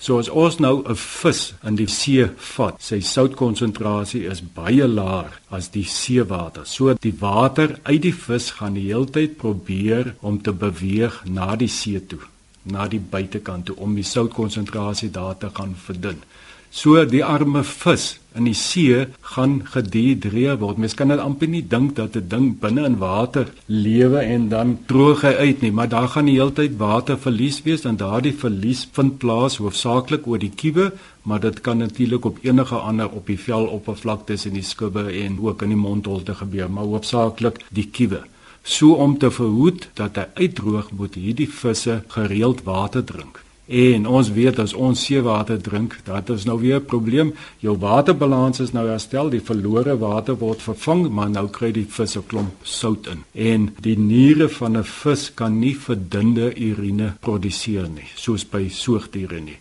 So 0.00 0.16
as 0.18 0.30
ons 0.32 0.56
nou 0.64 0.82
'n 0.88 0.96
vis 0.96 1.52
in 1.62 1.74
die 1.76 1.86
see 1.86 2.24
vat, 2.56 2.76
sy 2.80 3.00
soutkonsentrasie 3.00 4.24
is 4.30 4.40
baie 4.40 4.86
laag 4.88 5.32
as 5.50 5.68
die 5.68 5.84
seewater. 5.84 6.64
So 6.64 6.94
die 6.94 7.12
water 7.20 7.78
uit 7.84 8.02
die 8.02 8.14
vis 8.14 8.50
gaan 8.50 8.74
die 8.74 8.88
hele 8.88 9.06
tyd 9.06 9.36
probeer 9.36 10.14
om 10.22 10.40
te 10.42 10.52
beweeg 10.52 11.20
na 11.26 11.54
die 11.56 11.68
see 11.68 12.00
toe, 12.00 12.20
na 12.62 12.88
die 12.88 13.00
buitekant 13.00 13.66
toe 13.66 13.76
om 13.76 13.94
die 13.94 14.04
soutkonsentrasie 14.04 15.10
daar 15.10 15.36
te 15.36 15.50
gaan 15.52 15.76
verdun. 15.76 16.22
So 16.70 17.02
die 17.04 17.24
arme 17.26 17.64
vis 17.66 18.20
in 18.38 18.46
die 18.46 18.54
see 18.54 19.06
gaan 19.32 19.56
gedehidreer 19.72 20.60
word. 20.60 20.78
Mens 20.78 20.94
kan 20.94 21.10
dit 21.10 21.18
amper 21.18 21.50
nie 21.50 21.64
dink 21.66 21.96
dat 21.96 22.14
'n 22.16 22.28
ding 22.28 22.46
binne 22.60 22.84
in 22.86 22.98
water 22.98 23.50
lewe 23.66 24.18
en 24.18 24.48
dan 24.48 24.78
droog 24.86 25.24
uit 25.24 25.60
nie, 25.62 25.72
maar 25.72 25.88
daar 25.88 26.08
gaan 26.08 26.26
die 26.26 26.38
hele 26.38 26.52
tyd 26.52 26.78
water 26.78 27.18
verlies 27.18 27.62
wees 27.62 27.84
en 27.84 27.96
daardie 27.96 28.32
verlies 28.32 28.86
vind 28.92 29.18
plaas 29.18 29.56
hoofsaaklik 29.56 30.26
oor 30.26 30.38
die 30.38 30.54
kiewe, 30.54 30.92
maar 31.22 31.40
dit 31.40 31.60
kan 31.60 31.78
natuurlik 31.78 32.24
op 32.24 32.38
enige 32.42 32.76
ander 32.76 33.10
op 33.10 33.26
die 33.26 33.38
veloppervlaktes 33.38 34.46
in 34.46 34.54
die 34.54 34.62
skubbe 34.62 35.10
en 35.10 35.38
ook 35.40 35.62
in 35.62 35.68
die 35.68 35.76
mondholte 35.76 36.34
gebeur, 36.34 36.70
maar 36.70 36.84
hoofsaaklik 36.84 37.64
die 37.70 37.88
kiewe. 37.90 38.22
So 38.62 38.92
om 38.92 39.18
te 39.18 39.30
verhoed 39.30 39.88
dat 39.94 40.16
hy 40.16 40.26
uitdroog, 40.34 40.90
moet 40.90 41.14
hierdie 41.14 41.48
visse 41.48 42.02
gereeld 42.08 42.62
water 42.62 43.04
drink. 43.04 43.49
En 43.70 44.06
ons 44.10 44.28
weet 44.34 44.56
as 44.58 44.72
ons 44.74 44.98
seewater 44.98 45.60
drink, 45.62 45.92
dat 46.02 46.30
is 46.34 46.44
nou 46.44 46.58
weer 46.58 46.80
'n 46.80 46.84
probleem. 46.84 47.34
Jou 47.58 47.78
waterbalans 47.78 48.60
is 48.60 48.72
nou 48.72 48.88
herstel, 48.88 49.30
die 49.30 49.40
verlore 49.40 49.98
water 49.98 50.36
word 50.36 50.62
vervang, 50.62 51.08
maar 51.10 51.30
nou 51.30 51.48
kry 51.48 51.70
die 51.72 51.86
vis 51.88 52.16
'n 52.16 52.26
klomp 52.26 52.50
sout 52.62 53.06
in. 53.06 53.22
En 53.32 53.74
die 53.80 53.98
niere 53.98 54.48
van 54.48 54.76
'n 54.76 54.84
vis 54.84 55.34
kan 55.34 55.58
nie 55.58 55.76
verdunde 55.76 56.54
urine 56.56 57.14
produseer 57.20 57.88
nie, 57.88 58.10
soos 58.16 58.44
by 58.44 58.68
soogdiere 58.68 59.40
nie. 59.40 59.58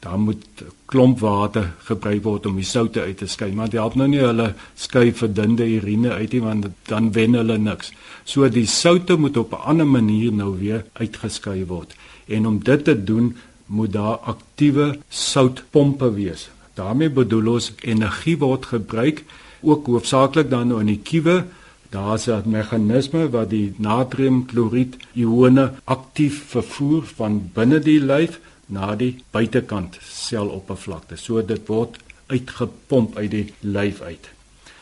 Daar 0.00 0.18
moet 0.18 0.64
klomp 0.86 1.20
water 1.20 1.74
gebruik 1.84 2.22
word 2.22 2.46
om 2.46 2.56
die 2.56 2.64
soutte 2.64 3.00
uit 3.00 3.18
te 3.18 3.26
skei, 3.26 3.52
maar 3.52 3.70
dit 3.70 3.78
help 3.78 3.94
nou 3.94 4.08
nie 4.08 4.18
hulle 4.18 4.54
skei 4.74 5.12
verdunde 5.12 5.62
urine 5.62 6.10
uit 6.10 6.32
nie 6.32 6.40
want 6.40 6.66
dan 6.88 7.12
wen 7.12 7.34
hulle 7.34 7.58
niks. 7.58 7.92
So 8.24 8.48
die 8.48 8.66
soutte 8.66 9.16
moet 9.16 9.36
op 9.36 9.52
'n 9.52 9.62
ander 9.64 9.86
manier 9.86 10.32
nou 10.32 10.58
weer 10.58 10.84
uitgeskei 10.92 11.64
word. 11.66 11.94
En 12.26 12.46
om 12.46 12.58
dit 12.64 12.84
te 12.84 13.04
doen, 13.04 13.36
moet 13.72 13.92
daar 13.92 14.18
aktiewe 14.34 14.98
soutpompe 15.08 16.12
wees. 16.12 16.50
daarmee 16.74 17.10
bedoel 17.10 17.48
ons 17.52 17.72
energie 17.80 18.38
word 18.40 18.66
gebruik 18.66 19.24
ook 19.60 19.86
hoofsaaklik 19.86 20.50
dan 20.50 20.68
nou 20.68 20.80
in 20.80 20.86
die 20.86 21.02
kiewe. 21.04 21.44
Daar's 21.90 22.26
'n 22.26 22.42
meganisme 22.46 23.28
wat 23.30 23.50
die 23.50 23.74
natriumkloried 23.76 24.96
ione 25.12 25.72
aktief 25.84 26.44
vervoer 26.54 27.02
van 27.16 27.50
binne 27.54 27.78
die 27.78 28.00
lyf 28.00 28.40
na 28.66 28.94
die 28.94 29.16
buitekant 29.30 29.98
seloppervlakte. 30.00 31.16
So 31.16 31.42
dit 31.44 31.66
word 31.66 31.96
uitgepomp 32.26 33.16
uit 33.16 33.30
die 33.30 33.52
lyf 33.60 34.00
uit. 34.00 34.30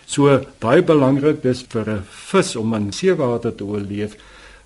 So 0.06 0.40
baie 0.58 0.82
belangrik 0.82 1.42
dis 1.42 1.64
vir 1.68 1.90
'n 1.90 2.04
vis 2.30 2.56
om 2.56 2.74
in 2.74 2.92
seewater 2.92 3.54
te 3.54 3.64
oorleef 3.64 4.16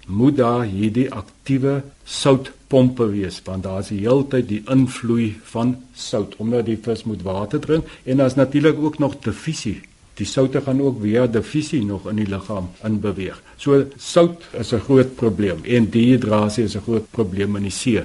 moet 0.06 0.37
daar 0.37 0.64
hierdie 0.64 1.11
aktiewe 1.12 1.82
soutpompe 2.04 3.06
wees 3.11 3.40
want 3.44 3.62
daar 3.62 3.80
is 3.80 3.88
die 3.88 4.02
hele 4.04 4.26
tyd 4.28 4.49
die 4.49 4.62
invloei 4.68 5.34
van 5.42 5.76
sout. 5.94 6.37
Omdat 6.37 6.66
die 6.66 6.78
vis 6.82 7.04
moet 7.04 7.23
water 7.23 7.61
drink 7.61 7.87
en 8.04 8.16
daar's 8.16 8.34
natuurlik 8.34 8.78
ook 8.78 8.99
nog 8.99 9.18
diffusie 9.20 9.80
die 10.18 10.26
soutte 10.26 10.61
gaan 10.62 10.80
ook 10.82 11.00
via 11.02 11.26
diffusie 11.26 11.82
nog 11.84 12.06
in 12.11 12.20
die 12.20 12.28
liggaam 12.30 12.68
inbeweeg. 12.87 13.40
So 13.56 13.84
sout 13.99 14.42
is 14.52 14.73
'n 14.73 14.84
groot 14.87 15.14
probleem 15.14 15.64
en 15.64 15.90
dehydrasie 15.90 16.64
is 16.64 16.76
'n 16.76 16.82
groot 16.87 17.11
probleem 17.11 17.56
in 17.56 17.62
die 17.62 17.70
see. 17.70 18.02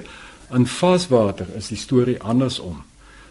In 0.52 0.66
vaswater 0.66 1.46
is 1.56 1.68
die 1.68 1.76
storie 1.76 2.20
andersom. 2.22 2.82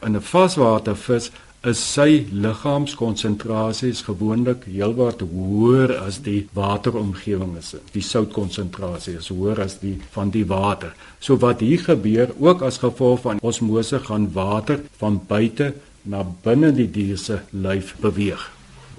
In 0.01 0.15
'n 0.15 0.21
vaswatervis 0.21 1.31
is 1.67 1.79
sy 1.83 2.23
liggaamskonsentrasies 2.31 4.05
gewoonlik 4.07 4.63
heelwat 4.71 5.25
hoër 5.27 5.91
as 5.99 6.21
die 6.23 6.45
wateromgewing 6.55 7.57
is. 7.59 7.73
Die 7.91 8.03
soutkonsentrasie 8.03 9.17
is 9.19 9.27
hoër 9.27 9.65
as 9.65 9.75
die 9.81 9.97
van 10.13 10.31
die 10.31 10.45
water. 10.47 10.93
So 11.19 11.35
wat 11.43 11.59
hier 11.59 11.83
gebeur 11.83 12.31
ook 12.39 12.63
as 12.63 12.79
gevolg 12.79 13.25
van 13.25 13.43
osmose 13.43 13.99
gaan 14.07 14.29
water 14.33 14.79
van 15.01 15.19
buite 15.27 15.73
na 16.07 16.23
binne 16.43 16.71
die 16.71 16.87
dier 16.87 17.19
se 17.19 17.41
lyf 17.51 17.91
beweeg, 17.99 18.39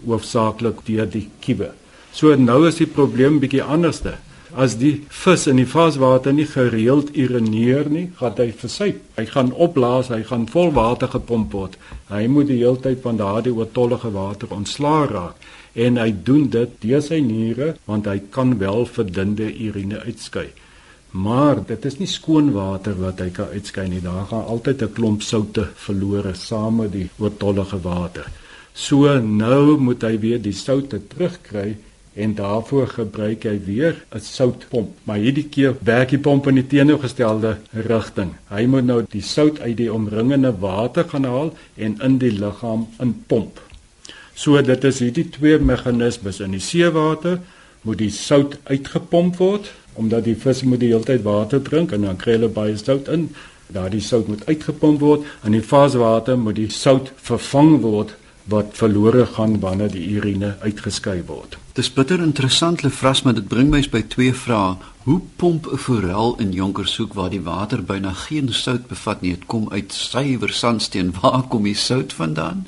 hoofsaaklik 0.04 0.84
deur 0.84 1.08
die 1.08 1.30
kiewe. 1.40 1.72
So 2.12 2.34
nou 2.36 2.66
is 2.68 2.76
die 2.76 2.90
probleem 2.90 3.40
bietjie 3.40 3.64
anderste. 3.64 4.18
As 4.54 4.74
die 4.80 5.04
vis 5.14 5.46
in 5.46 5.60
die 5.60 5.68
varswater 5.68 6.32
nie 6.34 6.46
gereeld 6.50 7.12
urineer 7.14 7.86
nie, 7.90 8.08
gaan 8.18 8.34
hy 8.38 8.48
versuip. 8.50 8.98
Hy 9.14 9.24
gaan 9.30 9.52
opblaas, 9.54 10.10
hy 10.10 10.24
gaan 10.26 10.48
vol 10.50 10.72
water 10.74 11.10
gepomp 11.12 11.54
word. 11.54 11.76
Hy 12.10 12.26
moet 12.26 12.48
die 12.50 12.58
hele 12.58 12.80
tyd 12.82 12.98
van 13.04 13.20
daardie 13.20 13.54
oortollige 13.54 14.10
water 14.10 14.50
ontslaa 14.50 15.04
raak 15.10 15.48
en 15.78 16.00
hy 16.02 16.10
doen 16.26 16.48
dit 16.50 16.72
deur 16.82 17.02
sy 17.04 17.20
niere 17.22 17.76
want 17.86 18.08
hy 18.10 18.16
kan 18.34 18.56
wel 18.58 18.82
verdunde 18.90 19.46
urine 19.46 20.00
uitskei. 20.02 20.48
Maar 21.10 21.62
dit 21.66 21.86
is 21.86 21.98
nie 22.00 22.08
skoon 22.10 22.50
water 22.54 22.98
wat 22.98 23.22
hy 23.22 23.30
kan 23.34 23.54
uitskei 23.54 23.86
nie. 23.88 24.02
Daar 24.02 24.26
gaan 24.30 24.46
altyd 24.46 24.82
'n 24.82 24.92
klomp 24.94 25.22
soutte 25.22 25.68
verlore 25.74 26.34
saam 26.34 26.76
met 26.82 26.92
die 26.92 27.08
oortollige 27.18 27.78
water. 27.82 28.26
So 28.74 29.18
nou 29.18 29.78
moet 29.78 30.02
hy 30.02 30.18
weer 30.18 30.42
die 30.42 30.52
soutte 30.52 31.00
terugkry 31.06 31.76
en 32.22 32.34
daarvoor 32.34 32.88
gebruik 32.96 33.44
hy 33.48 33.56
weer 33.64 33.94
'n 34.14 34.20
soutpomp. 34.20 34.90
Maar 35.04 35.16
hierdie 35.16 35.48
keer 35.48 35.76
werk 35.80 36.08
die 36.08 36.18
pomp 36.18 36.46
in 36.46 36.54
die 36.54 36.66
teenoorgestelde 36.66 37.56
rigting. 37.72 38.34
Hy 38.48 38.66
moet 38.66 38.84
nou 38.84 39.04
die 39.08 39.22
sout 39.22 39.60
uit 39.60 39.76
die 39.76 39.92
omringende 39.92 40.52
water 40.58 41.04
gaan 41.08 41.24
haal 41.24 41.54
en 41.76 41.98
in 42.02 42.18
die 42.18 42.32
liggaam 42.32 42.88
inpomp. 42.98 43.60
So 44.34 44.62
dit 44.62 44.84
is 44.84 44.98
hierdie 44.98 45.28
twee 45.28 45.58
meganismes 45.58 46.40
in 46.40 46.50
die 46.50 46.60
seewater 46.60 47.40
moet 47.82 47.98
die 47.98 48.10
sout 48.10 48.58
uitgepomp 48.64 49.36
word 49.36 49.72
omdat 49.94 50.24
die 50.24 50.36
vis 50.36 50.62
moet 50.62 50.80
die 50.80 50.92
hele 50.92 51.04
tyd 51.04 51.22
water 51.22 51.62
drink 51.62 51.92
en 51.92 52.06
dan 52.06 52.16
kry 52.16 52.32
hulle 52.38 52.48
baie 52.48 52.76
sout 52.76 53.08
in. 53.08 53.28
Daardie 53.74 54.00
sout 54.00 54.28
moet 54.28 54.46
uitgepomp 54.46 55.00
word 55.00 55.26
en 55.42 55.52
in 55.52 55.60
die 55.60 55.68
varswater 55.72 56.38
moet 56.38 56.56
die 56.56 56.70
sout 56.70 57.12
vervang 57.16 57.80
word 57.84 58.14
wat 58.50 58.74
verlore 58.74 59.26
gaan 59.36 59.60
wanneer 59.60 59.92
die 59.92 60.06
urine 60.16 60.54
uitgeskei 60.64 61.20
word. 61.26 61.58
Dis 61.80 61.88
bitter 61.96 62.20
interessant 62.20 62.82
Lefras, 62.82 63.22
maar 63.22 63.34
dit 63.38 63.46
bring 63.48 63.70
my 63.72 63.78
by 63.88 64.02
twee 64.12 64.32
vrae. 64.36 64.74
Hoe 65.06 65.20
pomp 65.40 65.66
'n 65.66 65.78
forel 65.80 66.34
in 66.44 66.50
Jonkershoek 66.52 67.14
waar 67.14 67.30
die 67.30 67.40
water 67.40 67.80
byna 67.82 68.12
geen 68.12 68.52
sout 68.52 68.86
bevat 68.88 69.22
nie? 69.22 69.30
Dit 69.34 69.46
kom 69.46 69.70
uit 69.72 69.92
suiwer 69.92 70.52
sandsteen. 70.52 71.14
Waar 71.20 71.42
kom 71.48 71.62
die 71.62 71.74
sout 71.74 72.12
vandaan? 72.12 72.66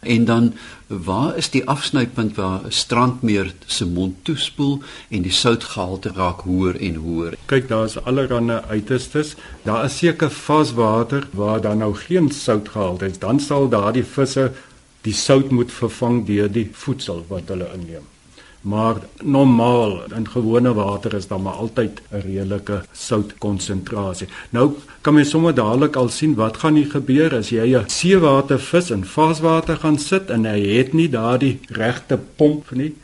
En 0.00 0.24
dan 0.24 0.54
waar 0.86 1.36
is 1.36 1.50
die 1.50 1.64
afsnypunt 1.68 2.34
waar 2.36 2.66
'n 2.66 2.72
strandmeer 2.72 3.54
se 3.66 3.86
mond 3.86 4.24
toespoel 4.24 4.82
en 5.08 5.22
die 5.22 5.32
soutgehalte 5.32 6.10
raak 6.14 6.40
hoër 6.40 6.80
en 6.80 6.94
hoër? 6.94 7.38
Kyk, 7.46 7.68
daar's 7.68 7.96
allerlei 8.02 8.60
uiterstes. 8.68 9.34
Daar 9.62 9.84
is 9.84 9.98
seker 9.98 10.30
vaswater 10.30 11.28
waar 11.30 11.60
daar 11.60 11.76
nou 11.76 11.94
geen 11.94 12.30
soutgehalte 12.30 13.06
is. 13.06 13.18
Dan 13.18 13.40
sal 13.40 13.68
daardie 13.68 14.04
visse 14.04 14.52
die 15.02 15.14
sout 15.14 15.50
moet 15.50 15.72
vervang 15.72 16.26
deur 16.26 16.52
die 16.52 16.70
voedsel 16.72 17.24
wat 17.28 17.48
hulle 17.48 17.70
inneem. 17.74 18.06
Maar 18.60 18.96
normaal 19.22 20.12
in 20.16 20.28
gewone 20.28 20.74
water 20.74 21.14
is 21.14 21.26
daar 21.26 21.40
maar 21.40 21.52
altyd 21.52 22.00
'n 22.10 22.20
redelike 22.20 22.82
soutkonsentrasie. 22.92 24.28
Nou 24.50 24.72
kan 25.00 25.14
mens 25.14 25.30
sommer 25.30 25.54
dadelik 25.54 25.96
al 25.96 26.08
sien 26.08 26.34
wat 26.34 26.56
gaan 26.56 26.74
nie 26.74 26.90
gebeur 26.90 27.36
as 27.36 27.48
jy 27.48 27.76
'n 27.76 27.88
seewatervis 27.88 28.90
in 28.90 29.04
varswater 29.04 29.76
gaan 29.76 29.98
sit 29.98 30.30
en 30.30 30.44
hy 30.44 30.60
het 30.76 30.92
nie 30.92 31.08
daardie 31.08 31.60
regte 31.68 32.18
pomp 32.36 32.70
nie 32.70 32.94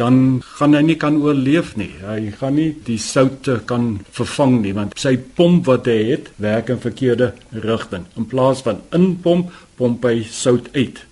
dan 0.00 0.40
gaan 0.56 0.74
hy 0.74 0.80
nie 0.82 0.96
kan 1.00 1.18
oorleef 1.20 1.74
nie. 1.76 1.90
Hy 2.00 2.32
gaan 2.40 2.56
nie 2.56 2.70
die 2.86 2.98
soutte 2.98 3.58
kan 3.68 4.00
vervang 4.16 4.60
nie 4.62 4.72
want 4.76 4.96
sy 5.00 5.16
pomp 5.36 5.68
wat 5.68 5.90
hy 5.90 5.98
het 6.14 6.30
werk 6.40 6.72
in 6.72 6.80
verkeerde 6.80 7.32
rigting. 7.50 8.06
In 8.16 8.28
plaas 8.30 8.64
van 8.66 8.80
inpomp, 8.96 9.52
pomp 9.76 10.04
hy 10.08 10.22
sout 10.24 10.70
uit 10.72 11.04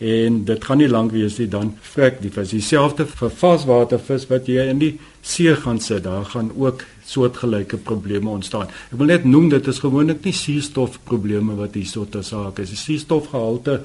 en 0.00 0.44
dit 0.48 0.64
gaan 0.64 0.80
nie 0.80 0.88
lank 0.88 1.12
wees 1.12 1.36
nie 1.38 1.48
dan 1.52 1.74
vrek 1.92 2.22
die 2.22 2.32
vis. 2.32 2.54
Dieselfde 2.54 3.04
vir 3.06 3.32
vaswatervis 3.36 4.26
wat 4.30 4.48
jy 4.48 4.64
in 4.72 4.78
die 4.80 4.94
see 5.20 5.52
gaan 5.54 5.80
sit. 5.80 6.06
Daar 6.06 6.24
gaan 6.24 6.52
ook 6.56 6.86
soortgelyke 7.04 7.76
probleme 7.76 8.30
ontstaan. 8.32 8.70
Ek 8.88 8.96
wil 8.96 9.12
net 9.12 9.26
noem 9.28 9.50
dit 9.52 9.66
is 9.68 9.82
gewoonlik 9.84 10.24
nie 10.24 10.36
suurstof 10.36 11.02
probleme 11.04 11.56
wat 11.58 11.76
hier 11.76 11.88
so 11.88 12.08
te 12.08 12.22
saak 12.24 12.62
is. 12.64 12.72
Die 12.72 12.80
suurstofgehalte 12.80 13.82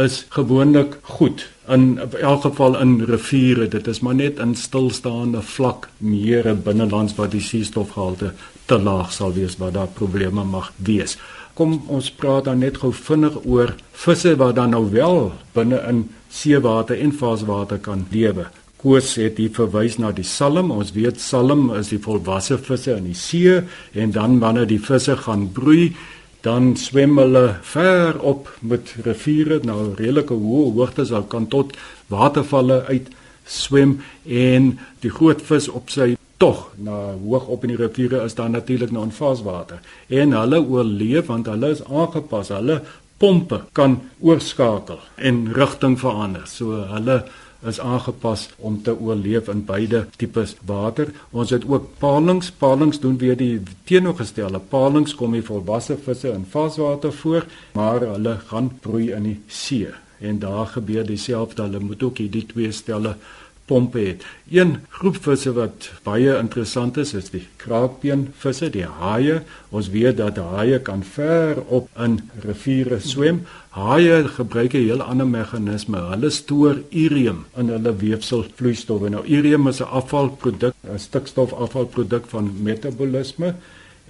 is 0.00 0.22
gewoonlik 0.32 0.96
goed 1.18 1.44
in 1.68 1.98
elk 1.98 2.46
geval 2.46 2.78
in 2.80 3.00
riviere. 3.04 3.68
Dit 3.68 3.90
is 3.90 4.00
maar 4.00 4.16
net 4.16 4.40
in 4.40 4.54
stilstaande 4.56 5.42
vlak 5.42 5.90
mere 5.98 6.54
binnelands 6.54 7.18
waar 7.18 7.28
die 7.28 7.44
suurstofgehalte 7.44 8.32
te 8.70 8.78
laag 8.78 9.12
sal 9.12 9.34
wees 9.36 9.58
waar 9.60 9.74
daar 9.76 9.92
probleme 9.92 10.44
mag 10.44 10.72
wees 10.76 11.18
kom 11.60 11.76
ons 11.92 12.06
praat 12.16 12.46
dan 12.48 12.62
net 12.64 12.78
gou 12.80 12.88
vinnig 12.96 13.34
oor 13.44 13.74
visse 14.02 14.32
wat 14.40 14.56
dan 14.56 14.72
nou 14.72 14.86
wel 14.94 15.26
binne 15.52 15.80
in 15.90 16.06
seewater 16.32 16.96
en 16.96 17.12
varswater 17.12 17.80
kan 17.84 18.06
lewe. 18.14 18.46
Koos 18.80 19.10
het 19.20 19.36
hier 19.36 19.52
verwys 19.52 19.98
na 20.00 20.08
die 20.16 20.24
salm. 20.24 20.70
Ons 20.72 20.94
weet 20.96 21.20
salm 21.20 21.66
is 21.76 21.90
die 21.92 22.00
volwasse 22.00 22.56
visse 22.64 22.94
in 22.96 23.10
die 23.10 23.18
see 23.18 23.58
en 23.92 24.14
dan 24.16 24.38
wanneer 24.40 24.70
die 24.70 24.80
visse 24.80 25.18
gaan 25.26 25.50
broei, 25.52 25.90
dan 26.40 26.72
swem 26.80 27.20
hulle 27.20 27.58
ver 27.74 28.16
op 28.24 28.48
met 28.64 28.94
riviere 29.04 29.60
na 29.60 29.74
nou, 29.74 29.90
redelike 29.98 30.32
hoë 30.32 30.72
hoogtes, 30.78 31.12
al 31.12 31.28
kan 31.28 31.50
tot 31.52 31.76
watervalle 32.08 32.86
uit 32.88 33.12
swem 33.44 33.98
en 34.24 34.72
die 35.04 35.12
groot 35.12 35.44
vis 35.44 35.68
op 35.68 35.92
sy 35.92 36.14
tog 36.40 36.70
na 36.80 36.96
hoog 37.20 37.46
op 37.52 37.64
in 37.66 37.74
die 37.74 37.80
riviere 37.80 38.22
is 38.24 38.34
daar 38.34 38.50
natuurlik 38.50 38.90
nou 38.94 39.04
in 39.04 39.12
varswater 39.12 39.80
en 40.08 40.32
hulle 40.32 40.60
oorleef 40.62 41.28
want 41.28 41.50
hulle 41.52 41.68
is 41.74 41.84
aangepas. 41.84 42.48
Hulle 42.54 42.80
pompe 43.20 43.60
kan 43.76 43.98
oorskakel 44.24 44.98
en 45.16 45.42
rigting 45.52 45.98
verander. 46.00 46.46
So 46.48 46.80
hulle 46.94 47.18
is 47.68 47.80
aangepas 47.84 48.46
om 48.56 48.78
te 48.82 48.94
oorleef 48.96 49.50
in 49.52 49.64
beide 49.68 50.06
tipes 50.16 50.54
water. 50.64 51.12
Ons 51.30 51.52
het 51.52 51.66
ook 51.68 51.90
palings. 52.00 52.48
Palings 52.50 53.02
doen 53.02 53.18
weer 53.20 53.36
die 53.36 53.60
teenoorgestelde. 53.84 54.62
Palings 54.72 55.14
kom 55.14 55.36
die 55.36 55.44
volwasse 55.44 55.98
visse 56.06 56.32
in 56.32 56.48
varswater 56.48 57.12
voor 57.12 57.44
maar 57.76 58.00
hulle 58.14 58.38
gaan 58.48 58.72
broei 58.80 59.10
in 59.12 59.28
die 59.28 59.36
see. 59.46 59.92
En 60.20 60.40
daar 60.40 60.72
gebeur 60.72 61.04
dieselfde. 61.06 61.68
Hulle 61.68 61.84
moet 61.84 62.02
ook 62.02 62.24
hierdie 62.24 62.46
twee 62.48 62.72
stelle 62.72 63.16
pompe 63.70 64.02
het. 64.02 64.26
Een 64.50 64.76
groep 64.98 65.16
visse 65.22 65.52
wat 65.54 65.88
baie 66.06 66.34
interessant 66.38 66.98
is, 66.98 67.14
is 67.14 67.30
die 67.30 67.44
kraakbeenvisse, 67.62 68.70
die 68.74 68.86
haie. 68.98 69.40
Ons 69.70 69.90
weet 69.94 70.18
dat 70.18 70.40
haie 70.56 70.80
kan 70.82 71.04
ver 71.06 71.62
op 71.70 71.88
in 72.06 72.18
riviere 72.44 72.98
swem. 73.04 73.44
Haie 73.76 74.24
gebruik 74.36 74.74
'n 74.74 74.86
heel 74.88 75.02
ander 75.02 75.26
meganisme. 75.26 75.98
Hulle 76.12 76.30
stoor 76.30 76.82
urium 76.90 77.44
in 77.56 77.68
hulle 77.68 77.92
weefselvloeistowwe. 77.96 79.08
Nou 79.08 79.24
urium 79.26 79.68
is 79.68 79.80
'n 79.80 79.92
afvalproduk, 80.00 80.74
'n 80.82 80.98
stikstofafvalproduk 80.98 82.26
van 82.26 82.50
metabolisme 82.62 83.54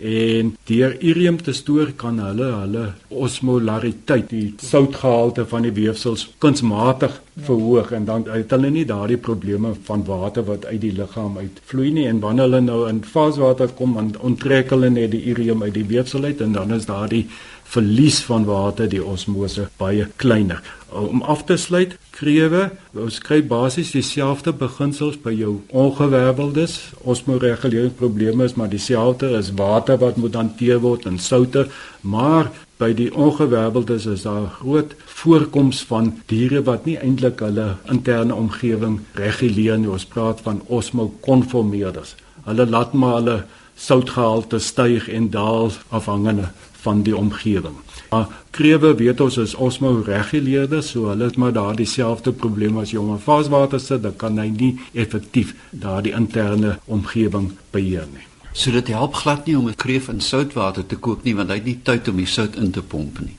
en 0.01 0.55
deur 0.65 0.97
urium 1.05 1.37
te 1.43 1.53
stoor 1.53 1.93
kan 1.97 2.19
hulle 2.23 2.49
hulle 2.55 2.85
osmolariteit 3.09 4.31
die 4.31 4.55
soutgehalte 4.65 5.45
van 5.51 5.67
die 5.67 5.75
weefsels 5.77 6.29
kunsmatig 6.39 7.19
verhoog 7.47 7.93
en 7.97 8.05
dan 8.09 8.25
het 8.29 8.51
hulle 8.55 8.71
nie 8.73 8.85
daardie 8.89 9.19
probleme 9.21 9.75
van 9.89 10.05
water 10.05 10.45
wat 10.49 10.67
uit 10.67 10.81
die 10.81 10.93
liggaam 10.97 11.39
uitvloei 11.39 11.91
nie. 11.93 12.07
En 12.09 12.21
wanneer 12.21 12.49
hulle 12.49 12.61
nou 12.65 12.81
in 12.89 13.03
varswater 13.05 13.73
kom 13.79 13.95
dan 13.99 14.13
onttrek 14.21 14.73
hulle 14.75 14.91
net 14.91 15.13
die 15.15 15.25
urium 15.33 15.63
uit 15.63 15.75
die 15.75 15.87
weefsel 15.93 16.25
uit 16.25 16.41
en 16.41 16.53
dan 16.57 16.75
is 16.77 16.89
daardie 16.89 17.27
verlies 17.71 18.19
van 18.27 18.45
water 18.49 18.89
die 18.91 19.03
osmose 19.03 19.69
baie 19.79 20.09
kleiner. 20.19 20.63
Om 20.91 21.23
af 21.23 21.45
te 21.47 21.55
sluit, 21.61 21.95
krewe, 22.17 22.65
ons 22.99 23.21
kry 23.23 23.39
basies 23.47 23.93
dieselfde 23.95 24.53
beginsels 24.59 25.19
by 25.23 25.31
jou 25.39 25.61
ongewerveldes. 25.71 26.79
Osmoreguleringsprobleme 27.07 28.49
is 28.49 28.57
maar 28.59 28.73
dieselfde 28.73 29.31
as 29.39 29.53
water 29.59 30.01
wat 30.03 30.19
moet 30.19 30.35
hanteer 30.35 30.83
word 30.83 31.07
en 31.07 31.21
soutte, 31.23 31.69
maar 32.03 32.51
by 32.81 32.91
die 32.97 33.11
ongewerveldes 33.13 34.09
is 34.09 34.25
daar 34.27 34.49
groot 34.57 34.97
voorkoms 35.21 35.85
van 35.87 36.15
diere 36.33 36.65
wat 36.67 36.89
nie 36.89 36.97
eintlik 36.99 37.45
hulle 37.45 37.75
interne 37.93 38.35
omgewing 38.35 38.99
reguleer 39.21 39.79
nie. 39.79 39.93
Ons 39.93 40.09
praat 40.09 40.41
van 40.47 40.63
osmokonformeerders. 40.67 42.17
Hulle 42.49 42.67
laat 42.67 42.97
maar 42.97 43.21
hulle 43.21 43.39
soutgehalte 43.81 44.59
styg 44.59 45.07
en 45.13 45.31
daal 45.33 45.71
afhangende 45.95 46.51
van 46.81 47.03
die 47.03 47.17
omgewing. 47.17 47.77
Maar 48.11 48.27
krewe 48.51 48.95
weet 48.95 49.21
ons 49.21 49.37
is 49.37 49.55
osmoreguleerder, 49.55 50.83
so 50.83 51.09
hulle 51.09 51.25
het 51.25 51.37
maar 51.37 51.53
daar 51.53 51.77
dieselfde 51.77 52.33
probleem 52.33 52.79
as 52.79 52.91
jy 52.91 52.99
om 52.99 53.13
'n 53.13 53.19
varswater 53.19 53.81
sit, 53.81 54.03
dan 54.03 54.17
kan 54.17 54.39
hy 54.39 54.49
nie 54.49 54.79
effektief 54.93 55.55
daardie 55.71 56.13
interne 56.13 56.79
omgewing 56.85 57.53
beheer 57.71 58.09
nie. 58.13 58.27
So 58.53 58.71
dit 58.71 58.89
help 58.89 59.15
glad 59.15 59.47
nie 59.47 59.59
om 59.59 59.69
'n 59.69 59.75
kreef 59.75 60.09
in 60.09 60.21
soutwater 60.21 60.87
te 60.87 60.97
kook 60.97 61.23
nie 61.23 61.37
want 61.37 61.49
hy 61.49 61.55
het 61.55 61.65
nie 61.65 61.81
tyd 61.83 62.09
om 62.09 62.17
die 62.17 62.27
sout 62.27 62.57
in 62.57 62.71
te 62.71 62.83
pomp 62.83 63.21
nie. 63.21 63.37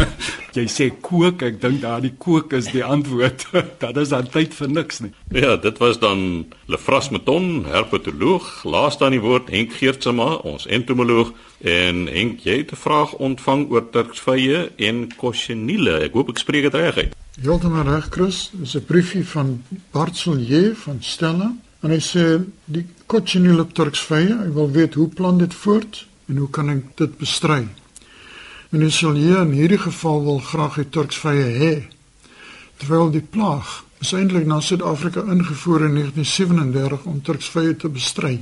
jy 0.56 0.64
sê 0.70 0.88
kook, 1.04 1.42
ek 1.42 1.60
dink 1.62 1.80
daardie 1.82 2.12
kook 2.20 2.52
is 2.56 2.68
die 2.72 2.84
antwoord. 2.84 3.46
dat 3.82 3.96
is 4.00 4.12
dan 4.12 4.28
tyd 4.32 4.54
vir 4.56 4.70
niks 4.72 5.00
nie. 5.04 5.12
Ja, 5.34 5.56
dit 5.56 5.78
was 5.82 6.00
dan 6.02 6.46
Lefras 6.70 7.10
Meton, 7.14 7.64
herpetoloog, 7.70 8.50
laaste 8.68 9.06
aan 9.06 9.16
die 9.16 9.22
woord 9.22 9.50
Henk 9.52 9.74
Geertsma, 9.78 10.34
ons 10.48 10.66
entomoloog 10.66 11.32
en 11.64 12.06
Henk, 12.10 12.44
jy 12.46 12.62
het 12.62 12.72
'n 12.72 12.82
vraag 12.84 13.16
ontvang 13.18 13.68
oor 13.70 13.88
turksvye 13.90 14.70
en 14.76 15.08
kosjeniele. 15.16 16.00
Ek 16.06 16.12
hoop 16.12 16.30
ek 16.30 16.38
spreek 16.38 16.70
dit 16.70 16.74
reg 16.74 16.96
uit. 16.96 17.12
Heeltemal 17.40 17.86
reg, 17.88 18.08
Chris. 18.10 18.50
Dis 18.52 18.76
'n 18.76 18.84
briefie 18.84 19.24
van 19.24 19.62
Bart 19.90 20.16
Silje 20.16 20.74
van 20.74 20.98
Stella 21.00 21.54
en 21.82 21.90
hy 21.90 22.00
sê 22.00 22.44
die 22.64 22.86
cochineal 23.06 23.66
turksvye. 23.72 24.36
Hy 24.44 24.50
wil 24.52 24.70
weet 24.70 24.94
hoe 24.94 25.08
plant 25.08 25.38
dit 25.38 25.54
voort 25.54 26.06
en 26.28 26.36
hoe 26.36 26.50
kan 26.50 26.68
ek 26.68 26.96
dit 26.96 27.18
bestry? 27.18 27.68
Meneer 28.72 28.90
Silje 28.90 29.36
in 29.36 29.50
hierdie 29.52 29.78
geval 29.78 30.22
wil 30.24 30.38
graag 30.40 30.78
die 30.80 30.86
turksvye 30.88 31.48
hê. 31.60 31.72
Terwyl 32.80 33.10
die 33.12 33.20
plaag 33.20 33.68
is 34.00 34.14
eintlik 34.16 34.46
na 34.48 34.62
Suid-Afrika 34.64 35.26
ingevoer 35.28 35.84
in 35.90 35.98
1937 35.98 37.02
om 37.10 37.18
turksvye 37.20 37.74
te 37.76 37.90
bestry. 37.92 38.38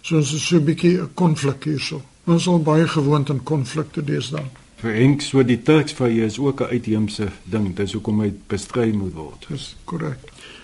So 0.00 0.16
ons 0.16 0.32
is 0.32 0.46
so 0.46 0.56
'n 0.56 0.64
bietjie 0.64 1.02
'n 1.02 1.10
konflik 1.14 1.64
hierso. 1.64 2.00
Ons 2.24 2.42
is 2.42 2.48
al 2.48 2.62
baie 2.62 2.88
gewoond 2.88 3.30
aan 3.30 3.42
konflikte 3.42 4.02
deesdae. 4.04 4.48
Vir 4.76 4.94
enk 4.94 5.20
so 5.20 5.42
die 5.42 5.62
turksvye 5.62 6.24
is 6.24 6.38
ook 6.38 6.60
'n 6.60 6.72
uitheemse 6.72 7.28
ding. 7.44 7.76
Dis 7.76 7.92
hoekom 7.92 8.20
hy 8.20 8.32
bestry 8.46 8.92
moet 8.92 9.12
word. 9.12 9.46
Dis 9.48 9.76
korrek. 9.84 10.18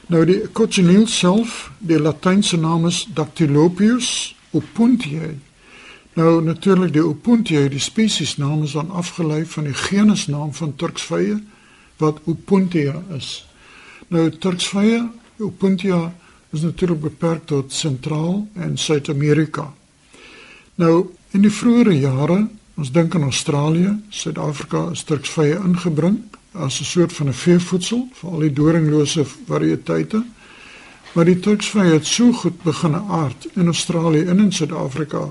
Nou 0.07 0.25
die 0.25 0.53
cochineal 0.53 1.07
self, 1.07 1.71
die 1.79 2.01
latynse 2.01 2.57
naam 2.57 2.87
is 2.87 3.07
Dactylopius 3.15 4.35
opuntiae. 4.51 5.35
Nou 6.19 6.41
natuurlik 6.43 6.91
die 6.97 7.05
opuntiae, 7.07 7.69
die 7.71 7.83
spesiesnaam 7.83 8.65
is 8.67 8.73
dan 8.75 8.91
afgelei 8.91 9.45
van 9.47 9.69
die 9.69 9.75
genusnaam 9.75 10.51
van 10.55 10.73
turksvye 10.75 11.37
wat 12.03 12.19
opuntia 12.27 12.97
is. 13.15 13.29
Nou 14.11 14.25
turksvye, 14.31 15.05
opuntia 15.39 16.01
is 16.51 16.65
natuurlik 16.67 17.01
beperk 17.05 17.45
tot 17.47 17.73
Sentraal 17.73 18.49
en 18.59 18.75
Suid-Amerika. 18.79 19.69
Nou 20.75 21.07
in 21.31 21.45
die 21.47 21.53
vroeë 21.55 21.95
jare, 22.01 22.41
ons 22.75 22.91
dink 22.91 23.15
aan 23.15 23.29
Australië, 23.29 23.95
Suid-Afrika 24.11 24.89
is 24.97 25.05
turksvye 25.07 25.55
ingebring 25.55 26.19
as 26.53 26.81
'n 26.81 26.85
soort 26.85 27.13
van 27.13 27.29
'n 27.29 27.41
veevoedsel 27.45 28.09
vir 28.15 28.31
al 28.31 28.39
die 28.39 28.53
doringlose 28.53 29.25
variëteite. 29.47 30.25
Maar 31.13 31.25
die 31.25 31.41
turksvye 31.41 31.93
het 31.93 32.07
so 32.07 32.33
goed 32.33 32.63
begin 32.63 32.95
aard 32.95 33.47
in 33.55 33.67
Australië 33.67 34.25
en 34.25 34.39
in 34.39 34.53
Suid-Afrika 34.53 35.31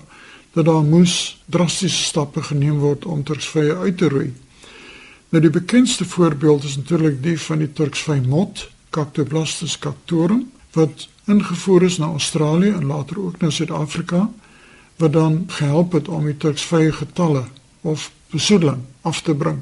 dat 0.58 0.66
daar 0.66 0.84
moes 0.84 1.38
drastiese 1.46 2.04
stappe 2.04 2.42
geneem 2.42 2.80
word 2.82 3.06
om 3.06 3.24
turksvye 3.24 3.76
uit 3.78 3.98
te 3.98 4.10
roei. 4.10 4.32
Nou 5.30 5.42
die 5.44 5.54
bekendste 5.54 6.06
voorbeeld 6.06 6.64
is 6.64 6.78
natuurlik 6.80 7.22
die 7.24 7.38
van 7.42 7.62
die 7.62 7.74
turksvy 7.74 8.18
mot, 8.26 8.64
Cactoblastus 8.90 9.78
cactorum, 9.78 10.48
wat 10.74 11.08
ingevoer 11.28 11.84
is 11.84 11.98
na 11.98 12.06
Australië 12.06 12.72
en 12.74 12.86
later 12.86 13.20
ook 13.20 13.42
na 13.42 13.50
Suid-Afrika 13.50 14.30
wat 14.98 15.14
dan 15.14 15.44
gehelp 15.48 15.92
het 15.94 16.08
om 16.08 16.26
die 16.26 16.38
turksvye 16.38 16.92
getalle 16.92 17.44
of 17.82 18.12
besoedeling 18.34 18.82
af 19.02 19.22
te 19.22 19.36
bring. 19.36 19.60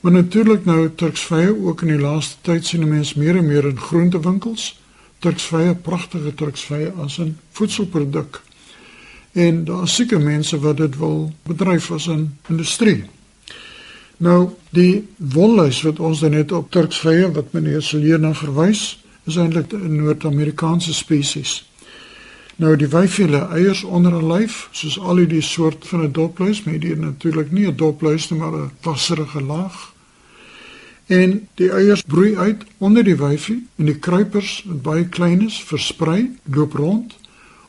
Maar 0.00 0.12
natuurlik 0.12 0.64
nou 0.64 0.88
turksvye 0.94 1.52
ook 1.60 1.82
in 1.82 1.92
die 1.92 2.00
laaste 2.00 2.40
tyd 2.40 2.64
sien 2.64 2.88
mense 2.88 3.18
meer 3.18 3.36
en 3.36 3.46
meer 3.46 3.68
in 3.68 3.80
groentewinkels 3.80 4.70
turksvye 5.18 5.74
pragtige 5.74 6.34
turksvye 6.34 6.92
as 7.04 7.18
'n 7.18 7.36
voedselproduk. 7.52 8.40
En 9.34 9.64
daar 9.64 9.88
seker 9.88 10.20
mense 10.20 10.58
wat 10.58 10.76
dit 10.76 10.96
wil 10.96 11.32
bedryf 11.42 11.90
as 11.90 12.06
'n 12.08 12.38
industrie. 12.48 13.04
Nou 14.16 14.50
die 14.70 15.08
wolluis 15.16 15.82
wat 15.82 15.98
ons 15.98 16.20
dan 16.20 16.30
net 16.30 16.52
op 16.52 16.70
turksvye 16.70 17.32
wat 17.32 17.52
meneer 17.52 17.82
Silje 17.82 18.18
na 18.18 18.34
verwys 18.34 19.04
is 19.24 19.36
eintlik 19.36 19.72
'n 19.72 19.96
Noord-Amerikaanse 19.96 20.94
spesies. 20.94 21.64
Nou 22.56 22.76
die 22.76 22.88
wyfie 22.88 23.26
lê 23.28 23.40
eiers 23.50 23.82
onder 23.82 24.12
'n 24.12 24.32
lyf, 24.32 24.68
soos 24.70 24.98
al 24.98 25.26
die 25.26 25.40
soort 25.40 25.86
van 25.88 26.02
'n 26.02 26.12
dopluis, 26.12 26.62
dit 26.62 26.84
is 26.84 26.96
natuurlik 26.96 27.50
nie 27.50 27.66
'n 27.66 27.76
dopluis 27.76 28.30
nie, 28.30 28.38
maar 28.38 28.52
'n 28.52 28.70
wasserige 28.82 29.42
laag. 29.42 29.92
En 31.06 31.48
die 31.54 31.70
eiers 31.70 32.02
broei 32.02 32.36
uit 32.36 32.64
onder 32.78 33.04
die 33.04 33.16
wyfie 33.16 33.66
en 33.76 33.84
die 33.84 33.98
kruipers 33.98 34.64
wat 34.66 34.82
baie 34.82 35.08
klein 35.08 35.46
is, 35.46 35.62
versprei, 35.62 36.36
loop 36.44 36.72
rond 36.72 37.14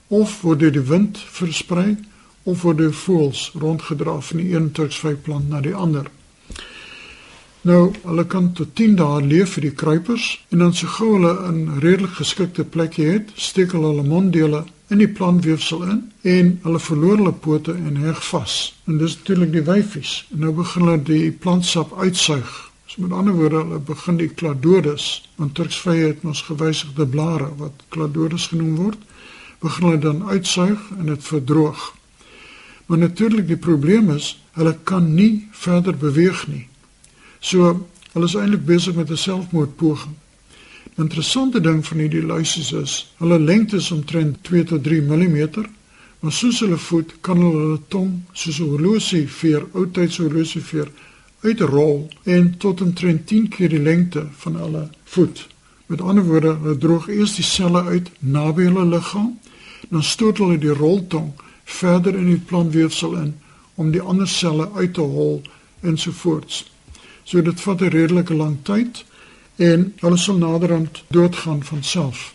of 0.08 0.42
word 0.42 0.60
deur 0.60 0.72
die 0.72 0.88
wind 0.90 1.18
versprei 1.18 1.96
of 2.44 2.62
word 2.62 2.78
deur 2.78 2.94
voëls 2.94 3.52
rondgedra 3.62 4.20
van 4.22 4.44
die 4.44 4.54
een 4.54 4.72
turksvyplant 4.72 5.50
na 5.50 5.62
die 5.62 5.76
ander. 5.76 6.10
Nou, 7.66 7.94
hulle 8.04 8.26
kan 8.30 8.52
tot 8.54 8.76
10 8.78 9.00
dae 9.00 9.22
leef 9.26 9.56
vir 9.56 9.64
die 9.66 9.78
kruipers 9.82 10.26
en 10.54 10.62
dan 10.62 10.74
so 10.78 10.88
gou 10.98 11.16
hulle 11.16 11.34
'n 11.52 11.80
redelik 11.82 12.20
geskikte 12.22 12.64
plekjie 12.64 13.08
het, 13.10 13.32
steek 13.36 13.72
hulle 13.72 13.88
hulle 13.88 14.04
monddele 14.06 14.66
in 14.94 15.02
die 15.02 15.10
plantweefsel 15.10 15.82
in 15.84 16.04
en 16.22 16.52
hulle 16.64 16.80
verloor 16.80 17.18
hulle 17.18 17.34
pote 17.48 17.74
en 17.74 17.98
heg 18.04 18.22
vas. 18.28 18.56
En 18.86 18.98
dis 18.98 19.18
natuurlik 19.18 19.52
die 19.52 19.66
wyfies. 19.66 20.26
En 20.34 20.40
nou 20.40 20.52
begin 20.54 20.86
hulle 20.86 21.02
die 21.04 21.32
plantsap 21.32 21.94
uitsuig. 21.98 22.52
So 22.86 23.02
met 23.02 23.12
ander 23.12 23.34
woorde, 23.34 23.64
hulle 23.64 23.80
begin 23.80 24.18
die 24.18 24.30
cladodes, 24.30 25.30
want 25.36 25.56
turksvye 25.58 26.08
het 26.12 26.24
ons 26.24 26.42
gewysigde 26.42 27.08
blare 27.08 27.50
wat 27.58 27.84
cladodes 27.90 28.48
genoem 28.48 28.76
word, 28.76 28.98
begin 29.60 29.88
hulle 29.88 30.00
dan 30.00 30.24
uitsuig 30.28 30.90
en 30.98 31.06
dit 31.06 31.24
verdroog. 31.24 31.94
Maar 32.86 32.98
natuurlik 32.98 33.48
die 33.48 33.58
probleem 33.58 34.10
is, 34.12 34.36
hulle 34.54 34.78
kan 34.84 35.14
nie 35.14 35.48
verder 35.52 35.98
beweeg 35.98 36.48
nie. 36.48 36.68
So 37.40 37.88
hulle 38.14 38.26
is 38.26 38.36
eintlik 38.36 38.66
besig 38.66 38.96
met 38.96 39.10
'n 39.10 39.18
selfmoordpoging. 39.18 40.14
Die 40.84 41.04
interessante 41.04 41.62
ding 41.62 41.86
van 41.86 41.98
hierdie 41.98 42.26
luisies 42.26 42.72
is, 42.72 43.14
hulle 43.18 43.40
lengte 43.40 43.76
is 43.76 43.92
omtrent 43.92 44.44
2 44.44 44.64
tot 44.64 44.84
3 44.84 45.02
mm, 45.02 45.66
maar 46.20 46.32
soos 46.32 46.60
hulle 46.60 46.78
voet 46.78 47.12
kan 47.22 47.38
hulle 47.38 47.58
hulle 47.58 47.82
tong 47.88 48.22
soos 48.32 48.60
'n 48.60 48.70
horlosieveer, 48.70 49.66
oudtydse 49.74 50.22
horlosieveer 50.22 50.92
uitrol 51.42 52.08
en 52.24 52.58
tot 52.58 52.82
omtrent 52.82 53.28
10 53.28 53.48
keer 53.48 53.70
die 53.70 53.80
lengte 53.80 54.28
van 54.32 54.56
hulle 54.56 54.90
voet. 55.04 55.55
Met 55.86 56.02
ander 56.02 56.24
woorde, 56.24 56.58
hulle 56.62 56.78
droog 56.78 57.08
eers 57.08 57.36
die 57.36 57.44
selle 57.46 57.84
uit 57.84 58.10
naby 58.20 58.64
hulle 58.64 58.86
liggaam, 58.86 59.40
dan 59.90 60.04
stoot 60.04 60.38
hulle 60.38 60.58
die 60.58 60.74
roltong 60.74 61.34
verder 61.64 62.16
in 62.18 62.30
die 62.32 62.42
plantweefsel 62.42 63.18
in 63.18 63.36
om 63.76 63.92
die 63.92 64.02
ander 64.02 64.28
selle 64.28 64.70
uit 64.74 64.94
te 64.94 65.02
hol 65.02 65.42
ensovoorts. 65.82 66.64
So 67.24 67.42
dit 67.42 67.62
vat 67.62 67.82
'n 67.82 67.94
redelike 67.98 68.34
lang 68.34 68.58
tyd 68.64 69.06
en 69.56 69.94
hulle 70.00 70.18
sal 70.18 70.38
naderhand 70.38 71.04
doodgaan 71.08 71.64
van 71.64 71.84
self. 71.84 72.34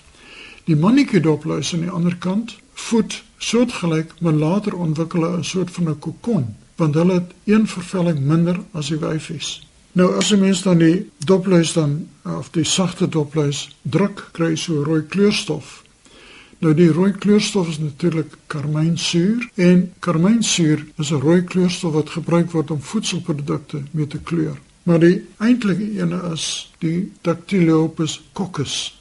Die 0.64 0.76
mannetjie 0.76 1.20
dopluis 1.20 1.74
aan 1.74 1.80
die 1.80 1.90
ander 1.90 2.16
kant 2.16 2.56
voed 2.72 3.22
soortgelyk, 3.38 4.12
maar 4.20 4.32
later 4.32 4.76
ontwikkel 4.76 5.22
hulle 5.22 5.38
'n 5.38 5.44
soort 5.44 5.70
van 5.70 5.88
'n 5.88 5.98
kokon, 5.98 6.56
want 6.76 6.94
hulle 6.94 7.12
het 7.12 7.32
een 7.44 7.66
vervelling 7.66 8.20
minder 8.20 8.60
as 8.72 8.88
die 8.88 8.98
wyfies. 8.98 9.69
Nou 9.92 10.16
as 10.16 10.30
'n 10.30 10.38
mens 10.38 10.62
dan 10.62 10.78
die 10.78 11.10
dopluis 11.18 11.72
dan 11.72 12.08
of 12.22 12.50
die 12.50 12.64
sagte 12.64 13.08
dopluis 13.08 13.76
druk, 13.82 14.28
kry 14.32 14.48
jy 14.48 14.56
so 14.56 14.82
rooi 14.82 15.02
kleurstof. 15.02 15.82
Nou 16.58 16.74
die 16.74 16.92
rooi 16.92 17.12
kleurstof 17.12 17.68
is 17.68 17.78
natuurlik 17.78 18.36
karmynsuur 18.46 19.48
en 19.54 19.92
karmynsuur 19.98 20.86
is 20.96 21.10
'n 21.10 21.20
rooi 21.20 21.42
kleurstof 21.44 21.92
wat 21.92 22.10
gebruik 22.10 22.50
word 22.50 22.70
om 22.70 22.82
voedselprodukte 22.82 23.82
mee 23.90 24.06
te 24.06 24.18
kleur. 24.18 24.58
Maar 24.82 24.98
die 24.98 25.26
eintlike 25.38 25.92
ene 26.00 26.20
is 26.32 26.72
die 26.78 27.12
Dactylopus 27.20 28.22
coccus. 28.32 29.00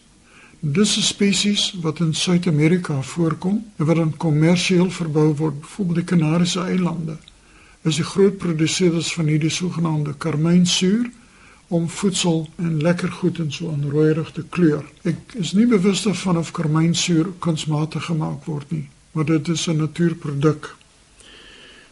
Dis 0.60 0.98
'n 0.98 1.02
spesies 1.02 1.76
wat 1.82 2.00
in 2.00 2.14
Suid-Amerika 2.14 3.02
voorkom 3.02 3.66
en 3.76 3.86
wat 3.86 3.96
dan 3.96 4.18
kommersieel 4.18 4.92
verbou 4.92 5.36
word, 5.36 5.60
byvoorbeeld 5.60 5.96
die 5.96 6.06
Kanariese 6.06 6.60
eilande. 6.60 7.18
Is 7.88 7.96
die 7.96 8.04
groot 8.04 8.38
produseerders 8.38 9.14
van 9.14 9.26
hierdie 9.32 9.54
sogenaamde 9.54 10.14
karmynsuur 10.18 11.10
om 11.70 11.90
voedsel 11.90 12.48
en 12.56 12.82
lekker 12.82 13.12
goed 13.12 13.38
in 13.40 13.52
so 13.52 13.72
'n 13.72 13.90
rooierige 13.90 14.32
te 14.32 14.44
kleur. 14.50 14.86
Ek 15.04 15.18
is 15.34 15.54
nie 15.54 15.68
bewus 15.68 16.02
daarvan 16.04 16.38
of 16.38 16.52
karmynsuur 16.52 17.28
kunsmatig 17.40 18.06
gemaak 18.06 18.46
word 18.46 18.72
nie, 18.72 18.90
maar 19.12 19.26
dit 19.26 19.48
is 19.48 19.68
'n 19.68 19.78
natuurproduk. 19.78 20.76